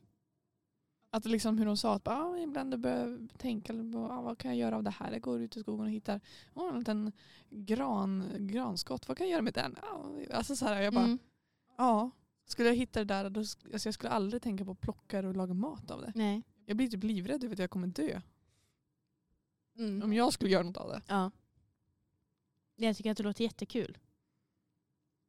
[1.09, 4.57] Att liksom hur de sa att ah, ibland du behöver tänka ah, vad kan jag
[4.57, 5.11] göra av det här?
[5.11, 6.21] Jag går ut i skogen och hittar
[6.53, 7.11] oh, en liten
[7.49, 9.07] gran, granskott.
[9.07, 9.75] Vad kan jag göra med den?
[9.81, 11.19] Ah, alltså så här, jag bara, Mm.
[11.77, 12.11] ja.
[12.45, 15.35] Skulle jag hitta det där, då, alltså jag skulle aldrig tänka på att plocka och
[15.35, 16.11] laga mat av det.
[16.15, 16.43] Nej.
[16.65, 18.21] Jag blir typ livrädd över att jag kommer dö.
[19.77, 20.03] Mm.
[20.03, 21.01] Om jag skulle göra något av det.
[21.07, 21.31] Ja.
[22.75, 23.97] Jag tycker att det låter jättekul.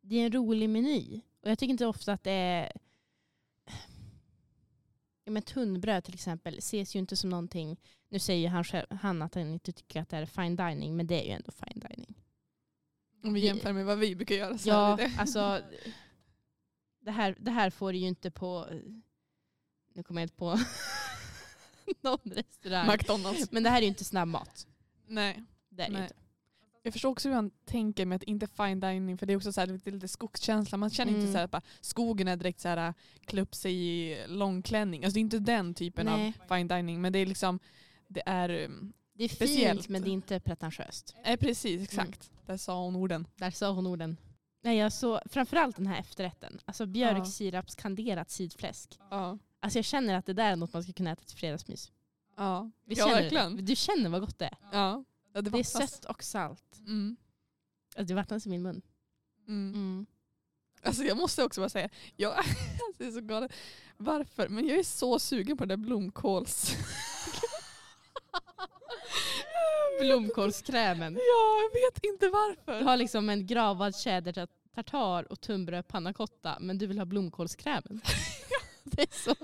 [0.00, 1.20] Det är en rolig meny.
[1.40, 2.72] Och jag tycker inte ofta att det är...
[5.24, 7.80] Ja, men tunnbröd till exempel ses ju inte som någonting...
[8.08, 11.06] Nu säger han, själv, han att han inte tycker att det är fine dining, men
[11.06, 12.14] det är ju ändå fine dining.
[13.24, 15.14] Om vi jämför med vad vi brukar göra så är Ja, det det.
[15.18, 15.62] alltså...
[17.00, 18.66] Det här, det här får du ju inte på...
[19.94, 20.58] Nu kommer jag inte på
[22.00, 22.86] någon restaurang.
[22.92, 23.52] McDonalds.
[23.52, 24.66] Men det här är ju inte snabbmat.
[25.06, 25.42] Nej.
[25.68, 26.02] Det är Nej.
[26.02, 26.14] inte.
[26.82, 29.52] Jag förstår också hur han tänker med att inte fine dining för det är också
[29.52, 30.78] så här, lite, lite skogskänsla.
[30.78, 31.20] Man känner Mm.
[31.20, 35.04] inte så här, att bara, skogen är direkt så här klä upp sig i långklänning.
[35.04, 36.32] Alltså det är inte den typen Nej.
[36.48, 37.58] av fine dining men det är liksom
[38.08, 39.80] det är um, Det är Speciellt.
[39.80, 41.16] fint men det är inte pretentiöst.
[41.24, 42.30] eh, precis exakt.
[42.46, 43.26] Där sa hon orden.
[43.36, 44.16] Där sa hon orden.
[44.64, 46.60] Nej, jag så, framförallt den här efterrätten.
[46.64, 48.98] Alltså björksirapskanderat sidfläsk.
[49.10, 49.38] Ja.
[49.60, 51.92] Alltså jag känner att det där är något man ska kunna äta till fredagsmys.
[52.36, 53.56] Ja, Visst ja du verkligen.
[53.56, 53.62] det?
[53.62, 54.56] Du känner vad gott det är.
[54.72, 55.04] Ja.
[55.32, 56.78] Ja, det, Det är sött och salt.
[56.78, 57.16] Mm.
[57.96, 58.82] Alltså det vattnas i min mun.
[59.48, 59.74] Mm.
[59.74, 60.06] Mm.
[60.82, 62.54] Alltså jag måste också bara säga, jag alltså
[62.98, 63.52] det är så galet.
[63.96, 64.48] Varför?
[64.48, 66.76] Men jag är så sugen på det där blomkåls...
[70.00, 71.14] Blomkålskrämen.
[71.14, 72.78] Ja, jag vet inte varför.
[72.78, 77.04] Du har liksom en gravad tjäder tartar och tunnbröd panna cotta men du vill ha
[77.04, 78.00] blomkålskrämen.
[78.84, 79.34] Det är så,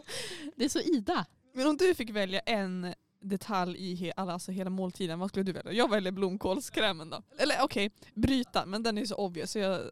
[0.56, 1.26] det är så Ida.
[1.52, 5.52] Men om du fick välja en detalj i he, alltså hela måltiden, vad skulle du
[5.52, 5.72] välja?
[5.72, 7.22] Jag väljer blomkålskrämen då.
[7.38, 9.50] Eller okej, bryta, men den är så obvious.
[9.50, 9.90] Så jag,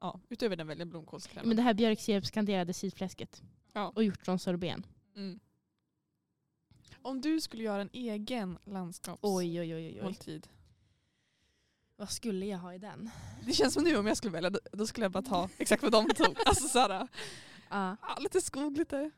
[0.00, 1.48] ja, utöver den väljer jag blomkålskrämen.
[1.48, 3.42] Men det här björksirapskanderade sidfläsket.
[3.72, 3.92] Ja.
[3.94, 4.86] Och hjortronsorbeten.
[5.16, 5.40] Mm.
[7.02, 10.48] Om du skulle göra en egen landskapsmåltid.
[11.96, 13.10] Vad skulle jag ha i den?
[13.46, 15.92] Det känns som nu om jag skulle välja, då, skulle jag bara ta exakt vad
[15.92, 16.36] de tog.
[16.46, 17.08] Alltså såhär,
[17.68, 17.96] Ja.
[18.00, 19.10] ah, lite skog, lite...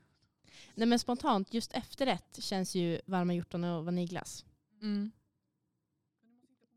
[0.74, 4.44] Nej men spontant, just efterrätt känns ju varma hjortron och vaniljglass.
[4.82, 5.11] Mm.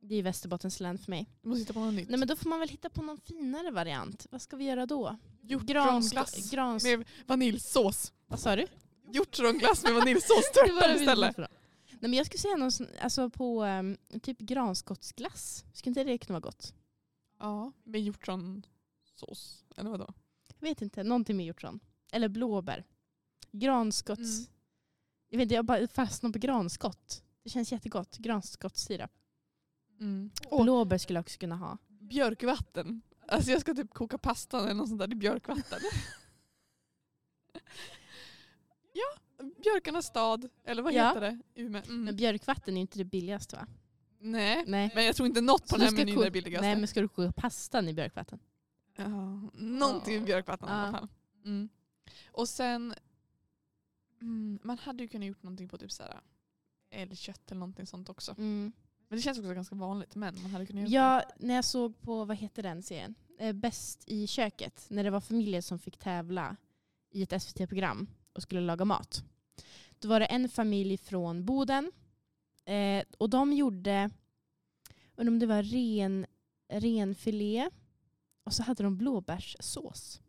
[0.01, 1.29] Det är ju Västerbottens län för mig.
[1.41, 2.09] Du måste hitta på något nytt.
[2.09, 4.27] Nej men då får man väl hitta på någon finare variant.
[4.31, 5.17] Vad ska vi göra då?
[5.41, 6.83] Hjortronglass Grans...
[6.83, 8.13] med vaniljsås.
[8.27, 8.67] Vad sa du?
[9.13, 11.37] Hjortronglass med vaniljsås, tvärtom istället.
[11.37, 12.71] Nej men jag skulle säga någon,
[13.01, 15.65] alltså på um, typ granskottsglass.
[15.73, 16.73] Skulle inte det kunna vara gott?
[17.39, 19.65] Ja, med hjortronsås.
[19.77, 20.13] Eller vadå?
[20.59, 21.79] Jag vet inte, någonting med hjortron.
[22.11, 22.85] Eller blåbär.
[23.51, 24.37] Granskotts...
[24.39, 24.51] Mm.
[25.29, 27.23] Jag vet inte, jag bara fastnar på granskott.
[27.43, 28.17] Det känns jättegott.
[28.17, 29.11] Granskottssirap.
[29.99, 30.31] Mm.
[30.49, 31.77] Och Blåbär skulle jag också kunna ha.
[31.87, 33.01] björkvatten.
[33.27, 35.79] Alltså jag ska typ koka pasta eller något sånt där i björkvatten.
[38.93, 40.49] ja, björkarnas stad.
[40.63, 41.07] Eller vad Ja.
[41.07, 41.39] heter det?
[41.55, 41.81] Umeå.
[41.87, 42.15] Men Mm.
[42.15, 43.67] björkvatten är inte det billigaste va?
[44.19, 44.91] Nej, Nej.
[44.95, 46.65] men jag tror inte något på Så den här menyn är det billigaste.
[46.67, 48.39] Nej men ska du koka pastan i björkvatten?
[48.95, 49.05] Ja,
[49.53, 50.75] någonting med björkvatten i Ja.
[50.77, 51.07] alla fall.
[51.45, 51.69] Mm.
[52.31, 52.93] Och sen,
[54.21, 56.21] mm, man hade ju kunnat gjort någonting på typ såhär
[56.89, 58.31] älgkött eller någonting sånt också.
[58.31, 58.71] Mm.
[59.07, 60.15] Men det känns också ganska vanligt.
[60.15, 63.15] Men man hade kunnat göra Ja, när jag såg på, vad heter den serien?
[63.39, 64.85] Eh, Bäst i köket.
[64.89, 66.55] När det var familjer som fick tävla
[67.09, 69.23] i ett SVT-program och skulle laga mat.
[69.99, 71.91] Då var det en familj från Boden.
[72.65, 74.09] Eh, och de gjorde,
[75.15, 76.25] undrar om det var ren,
[76.69, 77.69] renfilé.
[78.43, 80.21] Och så hade de blåbärssås.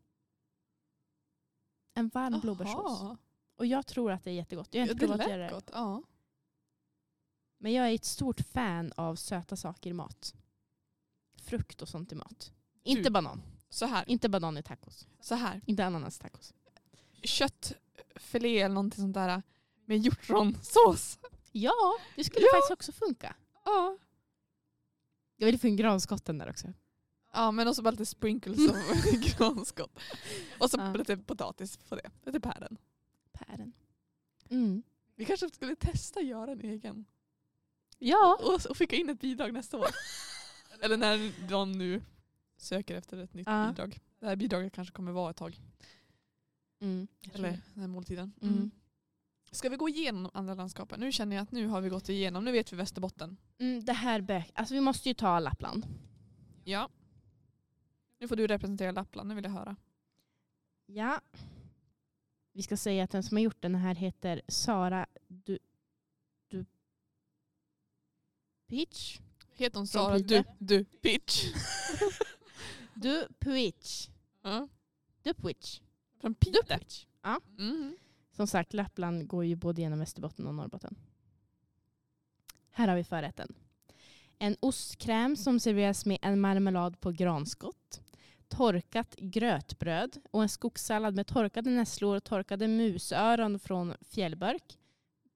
[1.95, 3.19] En varm blåbärssås.
[3.63, 4.69] Och jag tror att det är jättegott.
[4.71, 5.53] Jag har inte provat att göra det.
[5.53, 5.71] gott.
[5.73, 6.03] Ja.
[7.59, 10.35] Men jag är ett stort fan av söta saker i mat.
[11.43, 12.53] Frukt och sånt i mat.
[12.83, 13.43] Inte banan.
[13.69, 14.05] Så här.
[14.09, 15.09] Inte banan i tacos.
[15.21, 15.61] Så här.
[15.67, 16.55] Inte ananas tacos.
[17.23, 19.43] Köttfilé eller någonting sånt där
[19.85, 21.19] med hjortronsås.
[21.53, 22.49] Ja, det skulle Ja.
[22.55, 23.37] faktiskt också funka.
[23.65, 23.99] Ja.
[25.37, 26.73] Jag vill få in granskotten där också.
[27.33, 28.77] Ja men också bara lite sprinkles av
[29.21, 29.99] granskott.
[30.61, 30.93] Och så Ja.
[30.95, 32.11] lite potatis på det.
[32.27, 32.77] Lite päron.
[33.33, 33.73] Pären.
[34.51, 34.83] Mm.
[35.17, 37.05] Vi kanske skulle testa att göra en egen.
[37.99, 38.39] Ja.
[38.43, 39.87] Och, och skicka in ett bidrag nästa år.
[40.83, 42.03] Eller när de nu
[42.57, 43.69] söker efter ett nytt Ja.
[43.69, 43.99] bidrag.
[44.19, 45.61] Det här bidraget kanske kommer vara ett tag.
[46.81, 47.07] Mm.
[47.35, 47.61] Eller det.
[47.75, 48.33] den här måltiden.
[48.43, 48.71] Mm.
[49.51, 51.01] Ska vi gå igenom andra landskapen?
[51.01, 52.45] Nu känner jag att nu har vi gått igenom.
[52.45, 53.37] Nu vet vi Västerbotten.
[53.59, 54.51] Mm, det här bök.
[54.55, 55.87] Alltså vi måste ju ta Lappland.
[56.65, 56.89] Ja.
[58.19, 59.29] Nu får du representera Lappland.
[59.29, 59.77] Nu vill jag höra.
[60.87, 61.21] Ja.
[62.53, 65.59] Vi ska säga att den som har gjort den här heter Sara du,
[66.49, 66.65] du
[68.67, 69.21] Pitch.
[69.55, 71.53] Heter hon Sara du, du Pitch?
[72.95, 74.09] Du Pitch.
[74.43, 74.69] Ja.
[75.23, 75.81] Du Pitch.
[76.21, 76.35] Från?
[76.35, 77.07] Pitch.
[77.23, 77.41] Ja.
[77.59, 77.97] Mm.
[78.33, 80.97] Som sagt, Lappland går ju både genom Västerbotten och Norrbotten.
[82.71, 83.55] Här har vi förrätten.
[84.39, 88.01] En ostkräm som serveras med en marmelad på granskott.
[88.57, 94.79] Torkat grötbröd och en skogssallad med torkade nässlor och torkade musöron från fjällbörk.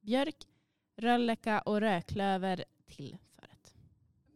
[0.00, 0.36] Björk,
[0.96, 3.74] rölleka och rödklöver till förrätt.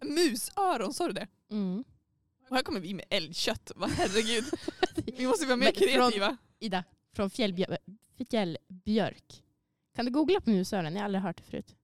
[0.03, 1.26] Musöron, sa du det?
[1.51, 1.85] Mm.
[2.49, 3.72] Och här kommer vi med älgkött.
[3.97, 4.45] Herregud.
[5.18, 6.37] Vi måste vara mer Men från- kreativa.
[6.59, 7.78] Ida, från fjällbjör
[8.31, 9.43] fjällbjörk.
[9.95, 10.93] Kan du googla på musöron?
[10.93, 11.76] Jag har aldrig hört det förut.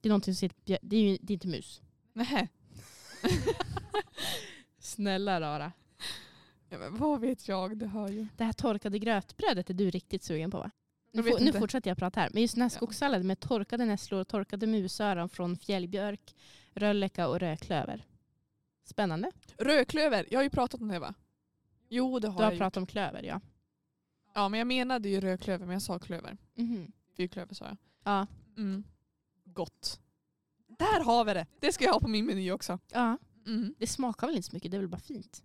[0.00, 1.80] Det är någonting som sitter det är ju det är inte mus.
[2.12, 2.48] Nej.
[4.84, 5.72] Snälla rara.
[6.68, 7.78] Ja, men vad vet jag?
[7.78, 8.26] Det hör ju.
[8.36, 10.70] Det här torkade grötbrödet är du riktigt sugen på va?
[11.12, 12.30] Nu, får, nu fortsätter jag prata här.
[12.32, 12.76] Men just den här Ja.
[12.76, 16.34] skogssallad med torkade nässlor och torkade musöron från fjällbjörk,
[16.72, 18.04] rölleka och rödklöver.
[18.84, 19.30] Spännande.
[19.58, 20.26] Rödklöver.
[20.30, 21.14] Jag har ju pratat om det va?
[21.88, 23.34] Jo det har Du har jag pratat om klöver ja.
[23.34, 23.42] gjort.
[24.34, 26.36] Ja men jag menade ju rödklöver men jag sa klöver.
[26.54, 26.92] Mhm.
[27.16, 27.76] Fyrklöver sa jag.
[28.04, 28.26] Ja.
[28.56, 28.84] Mm.
[29.44, 30.00] Gott.
[30.78, 31.46] Där har vi det.
[31.60, 32.78] Det ska jag ha på min meny också.
[32.92, 33.18] ja.
[33.46, 33.74] Mm.
[33.78, 35.44] Det smakar väl inte så mycket, det är väl bara fint.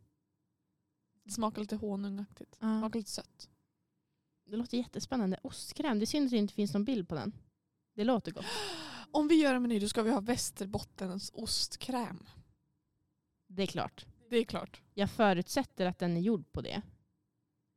[1.23, 2.57] Det smakar lite honungaktigt.
[2.59, 2.79] Ja.
[2.79, 3.49] Smakar lite sött.
[4.45, 5.39] Det låter jättespännande.
[5.43, 7.33] Ostkräm, det är synd att det inte finns någon bild på den.
[7.93, 8.45] Det låter gott.
[9.11, 12.25] Om vi gör en meny då ska vi ha Västerbottens ostkräm.
[13.47, 14.05] Det är klart.
[14.29, 14.81] Det är klart.
[14.93, 16.81] Jag förutsätter att den är gjord på det.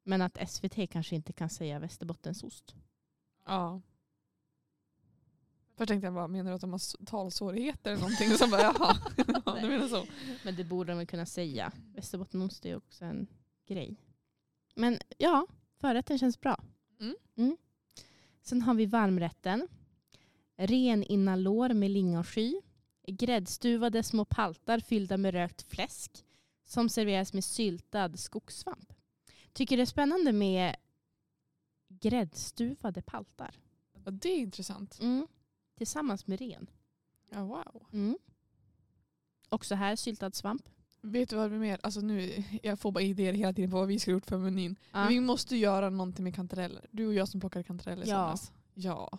[0.05, 2.75] Men att SVT kanske inte kan säga Västerbottensost.
[3.47, 3.81] Ja.
[5.77, 8.33] Först tänkte jag bara, menar du att de har talsvårigheter eller någonting?
[8.33, 8.97] Och så bara, jaha.
[9.45, 10.07] ja, du menar så.
[10.45, 11.73] Men det borde de väl kunna säga.
[11.95, 13.27] Västerbottenost är också en
[13.67, 13.97] grej.
[14.75, 15.47] Men ja,
[15.83, 16.65] Förrätten känns bra.
[17.37, 17.57] Mm.
[18.43, 19.69] Sen har vi varmrätten.
[20.57, 22.61] Reninnanlår med lingonsky.
[23.07, 26.25] Gräddstuvade små paltar fyllda med rökt fläsk
[26.65, 28.93] som serveras med syltad skogssvamp.
[29.53, 30.77] Tycker det är spännande med
[31.89, 33.55] gräddstuvade paltar.
[34.05, 34.99] Ja, det är intressant.
[35.01, 35.27] Mm.
[35.83, 36.71] Tillsammans med ren.
[37.31, 37.87] Ja, wow.
[37.93, 38.19] Mm.
[39.49, 40.69] Också här syltad svamp.
[41.01, 41.81] Vet du vad är mer?
[41.83, 44.77] Alltså nu, jag får bara idéer hela tiden på vad vi ska gjort för menyn.
[44.93, 44.99] Ja.
[44.99, 46.87] Men vi måste göra någonting med kantareller.
[46.91, 48.09] Du och jag som plockade kantareller Ja.
[48.37, 48.53] somras.
[48.75, 49.19] Ja.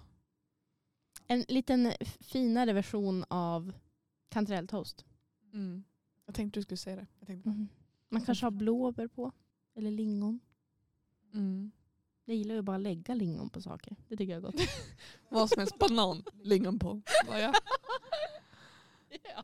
[1.27, 3.73] En liten finare version av
[4.29, 5.05] kantarelltoast.
[5.53, 5.83] Mm.
[6.25, 7.07] Jag tänkte du skulle säga det.
[7.19, 7.49] Jag tänkte.
[7.49, 7.67] Mm.
[8.09, 9.31] Man kanske har blåbär på.
[9.75, 10.39] Eller lingon.
[11.33, 11.71] Mm.
[12.25, 13.95] Jag gillar ju bara att lägga lingon på saker.
[14.07, 14.55] Det tycker jag är gott.
[15.29, 15.77] Vad som helst.
[15.79, 16.23] Banan.
[16.43, 17.01] Lingon på.
[17.27, 17.53] Bara, ja.
[19.35, 19.43] ja.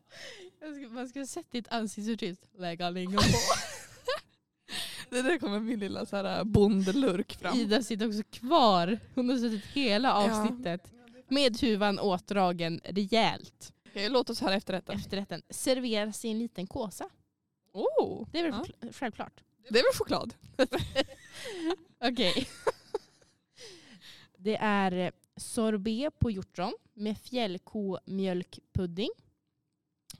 [0.59, 2.39] Jag skulle, man skulle sett ditt ansiktsuttryck.
[2.57, 3.23] Lägga lingon på.
[5.09, 7.57] Det där kommer min lilla så här, bondelurk fram.
[7.57, 8.99] Ida sitter också kvar.
[9.15, 10.91] Hon har suttit hela avsnittet.
[11.27, 13.73] Med huvan åtdragen rejält.
[13.87, 14.95] Okej, låt oss höra efterrätten.
[14.95, 17.09] Efterrätten serveras i en liten kåsa.
[17.73, 18.87] Oh, Det är väl Ja.
[18.93, 19.43] självklart.
[19.69, 20.35] Det är väl choklad?
[21.99, 22.47] Okej.
[24.37, 29.09] Det är eh, sorbet på hjortron med fjällkomjölkpudding.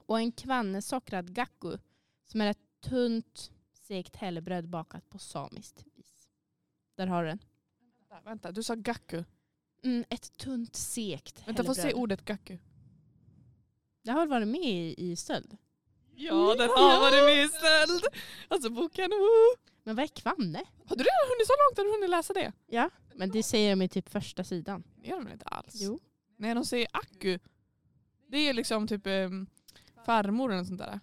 [0.06, 1.78] Och en kvanne sockrad gakku
[2.26, 6.30] som är ett tunt segt hällebröd bakat på samiskt vis.
[6.96, 7.40] Där har du den.
[8.10, 9.24] Vänta, vänta, du sa gakku.
[9.84, 12.04] Mm, ett tunt segt Vänta, få se hällebröd.
[12.04, 12.58] ordet gakku.
[14.02, 15.58] Det har väl varit med i, i stöld.
[16.22, 18.04] Ja, den har varit med i stöld.
[18.48, 19.56] Alltså boken, woo.
[19.84, 20.64] Men vad är kvanne?
[20.86, 21.78] Har du redan hunnit så långt?
[21.78, 22.52] Har du hunnit läsa det?
[22.68, 24.84] Ja, men det säger de i typ första sidan.
[24.96, 25.74] Det gör de inte alls?
[25.76, 26.00] Jo.
[26.38, 27.40] Nej, de säger akku.
[28.28, 29.48] Det är liksom typ um,
[30.06, 31.00] farmor eller något sånt där.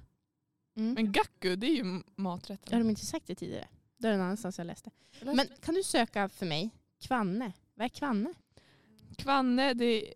[0.76, 0.94] Mm.
[0.94, 2.78] Men gakku, det är ju Har maträtten.
[2.78, 3.68] de inte sagt det tidigare?
[3.98, 4.90] Det är någon annanstans jag läste.
[5.20, 6.70] Jag läste- Men kan du söka för mig?
[7.00, 7.52] Kvanne.
[7.74, 8.34] Vad är kvanne?
[9.18, 10.14] Kvanne, det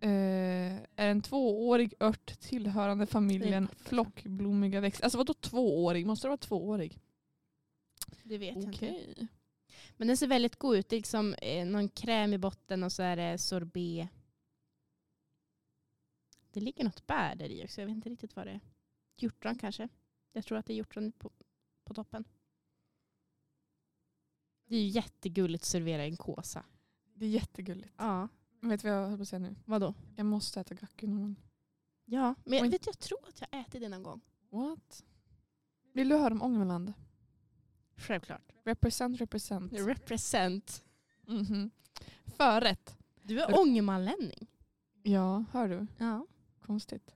[0.00, 5.04] eh, är en tvåårig ört tillhörande familjen flockblommiga växter.
[5.04, 6.06] Alltså vadå tvåårig?
[6.06, 6.98] Måste det vara tvåårig?
[8.22, 9.28] Det vet jag inte.
[9.96, 10.88] Men den ser väldigt god ut.
[10.88, 14.08] Det är liksom eh, någon kräm i botten och så är det sorbet.
[16.52, 17.80] Det ligger något bär där i också.
[17.80, 18.60] Jag vet inte riktigt vad det är.
[19.16, 19.88] Hjortron kanske.
[20.32, 21.30] Jag tror att det är hjortron på,
[21.84, 22.24] på toppen.
[24.64, 26.64] Det är ju jättegulligt att servera en kåsa.
[27.14, 27.94] Det är jättegulligt.
[27.96, 28.28] Ja.
[28.68, 29.54] Vet du vad jag höll på att säga nu?
[29.64, 29.94] Vadå?
[30.16, 31.36] Jag måste äta gakku någon gång.
[32.04, 34.20] Ja, men jag, vet, jag tror att jag ätit det någon gång.
[34.50, 35.04] What?
[35.92, 36.92] Vill du höra om Ångermanland?
[37.96, 38.52] Självklart.
[38.64, 39.72] Represent, represent.
[39.72, 40.84] Represent.
[41.26, 41.70] Mhm.
[42.36, 42.96] Förrätt.
[43.22, 44.46] Du är ångermanlänning.
[45.02, 45.86] Ja, hör du?
[45.98, 46.26] Ja.
[46.66, 47.14] Konstigt.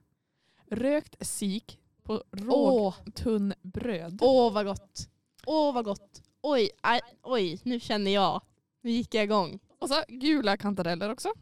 [0.65, 4.19] Rökt sik på rågtunnbröd.
[4.21, 5.09] åh vad gott.
[5.45, 6.23] Åh vad gott.
[6.41, 8.41] Oj, aj, oj, nu känner jag.
[8.81, 9.59] Nu gick jag igång.
[9.81, 11.33] Och så gula kantareller också.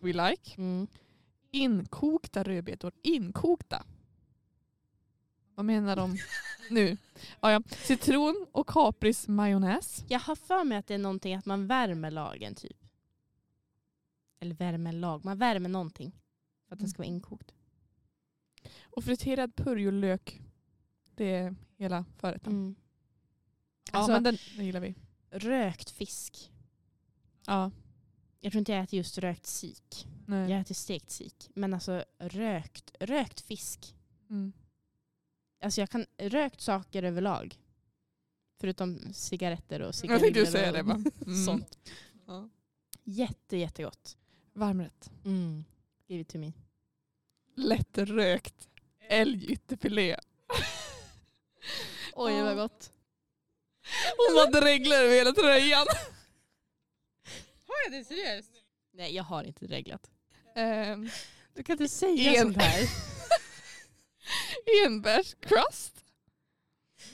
[0.00, 0.54] We like.
[0.58, 0.86] Mm.
[1.50, 2.92] Inkokta rödbetor.
[3.02, 3.84] Inkokta.
[5.54, 6.16] Vad menar de
[6.70, 6.96] nu?
[7.40, 7.62] Ja, ja.
[7.70, 10.04] Citron och kaprismajonnäs.
[10.08, 12.76] Jag har för mig att det är någonting att man värmer lagen typ.
[14.40, 15.24] Eller värmer lag.
[15.24, 16.12] Man värmer någonting.
[16.68, 17.54] För att den ska vara inkokt.
[18.82, 20.40] Och friterad purjolök.
[21.14, 22.52] Det är hela förrätten.
[22.52, 22.74] Mm.
[23.92, 24.94] Ja, Alltså- men den, den gillar vi.
[25.30, 26.50] Rökt fisk.
[27.48, 27.70] Ja.
[28.40, 30.06] Jag tror inte jag äter just rökt sik.
[30.26, 30.50] Nej.
[30.50, 31.50] Jag äter stekt sik.
[31.54, 33.94] Men alltså rökt, rökt fisk.
[34.30, 34.52] Mm.
[35.62, 37.58] Alltså jag kan rökt saker överlag.
[38.60, 40.20] Förutom cigaretter och Jag cigariller.
[40.20, 41.02] tänkte säga det bara.
[41.26, 41.44] Mm.
[41.44, 41.78] Sånt.
[42.26, 42.48] Ja.
[43.04, 44.16] Jätte, jättegott.
[44.52, 45.10] Varmrätt.
[45.24, 45.64] Mm.
[46.06, 46.52] Give it to me.
[47.56, 48.68] Lättrökt
[49.08, 50.16] älgytterfilé.
[52.14, 52.92] Oj vad gott.
[54.16, 55.86] Hon bara dreglar över hela tröjan.
[57.84, 58.50] Jag det seriöst?
[58.92, 60.10] Nej jag har inte reglat.
[60.54, 61.10] Ehm,
[61.54, 62.88] Du kan inte säga En- sånt här.
[64.86, 66.04] Enbärscrust.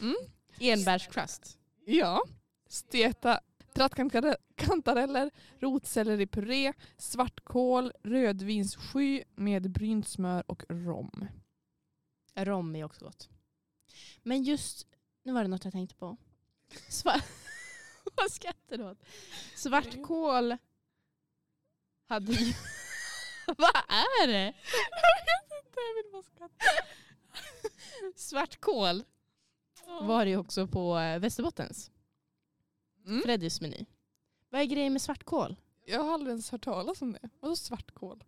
[0.00, 0.16] Mm.
[0.60, 1.58] Enbärscrust.
[1.84, 2.24] Ja.
[2.68, 3.40] Steta
[3.74, 11.26] trattkantareller, rotselleripuré, svartkål, rödvinssky med brynt smör och rom.
[12.34, 13.28] Rom är också gott.
[14.22, 14.86] Men just,
[15.22, 16.16] nu var det något jag tänkte på.
[16.88, 17.22] Svar-
[18.16, 18.98] Vad skrattar du åt?
[19.54, 20.56] Svartkål
[22.06, 22.52] hade ju...
[23.46, 24.54] Vad är det?
[24.90, 26.64] Jag vet inte, jag vill bara skratta.
[28.16, 29.04] Svartkål
[29.86, 31.90] var det ju också på eh, Västerbottens.
[33.06, 33.22] Mm.
[33.22, 33.86] Freddys meny.
[34.48, 35.56] Vad är grejen med svartkål?
[35.86, 37.28] Jag har aldrig ens hört talas om det.
[37.40, 38.24] Vadå svartkål?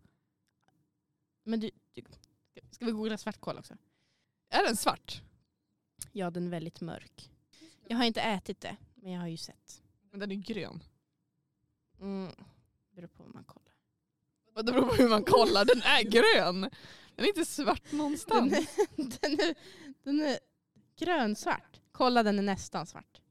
[1.43, 2.03] Men du, du,
[2.71, 3.77] ska vi googla svartkål också?
[4.49, 5.21] Är den svart?
[6.11, 7.31] Ja, den är väldigt mörk.
[7.87, 9.81] Jag har inte ätit det, men jag har ju sett.
[10.11, 10.83] Men den är grön.
[12.01, 12.31] Mm.
[12.95, 13.73] Beror på vad man kollar.
[14.55, 15.65] Det beror på hur man kollar.
[15.65, 16.61] Den är grön.
[17.15, 18.53] Den är inte svart Den någonstans.
[18.53, 18.67] är,
[19.21, 19.55] den är,
[20.03, 20.39] den är
[20.99, 21.81] grönsvart.
[21.91, 23.21] Kolla den är nästan svart.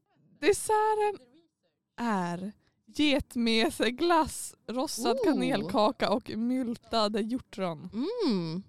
[0.41, 1.19] Desserten
[1.97, 2.53] är
[2.87, 5.25] getmeseglass, rostad Oh.
[5.25, 7.91] kanelkaka och myltade hjortron.
[8.27, 8.63] Mm.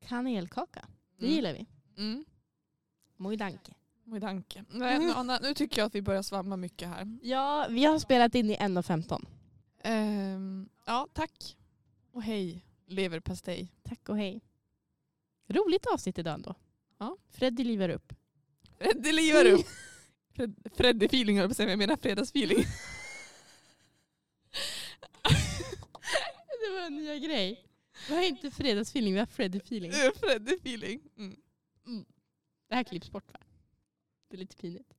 [0.00, 0.88] Kanelkaka.
[1.18, 1.36] Det Mm.
[1.36, 1.66] gillar vi.
[1.96, 2.24] Mm.
[3.16, 3.74] Muy danke.
[4.08, 4.64] Med danke.
[4.70, 7.18] Nej, nu, Anna, nu tycker jag att vi börjar svamla mycket här.
[7.22, 9.26] Ja, vi har spelat in i 1.15.
[9.82, 11.56] Ehm, ja, tack.
[12.12, 13.72] Och hej, leverpastej.
[13.82, 14.40] Tack och hej.
[15.48, 16.54] Roligt avsnitt idag ändå.
[16.98, 17.16] Ja.
[17.30, 18.12] Freddy livar upp.
[18.78, 19.66] Freddy livar upp.
[20.36, 22.58] Fred, Freddy-feeling höll jag på att säga, men jag menar fredagsfeeling.
[26.60, 27.64] Det var en nya grej.
[28.08, 29.92] Vi har inte fredagsfeeling, vi har Freddy-feeling.
[29.92, 31.00] Freddy-feeling.
[31.16, 31.36] Mm.
[32.68, 33.40] Det här klipps bort va?
[34.28, 34.97] Det är lite pinigt.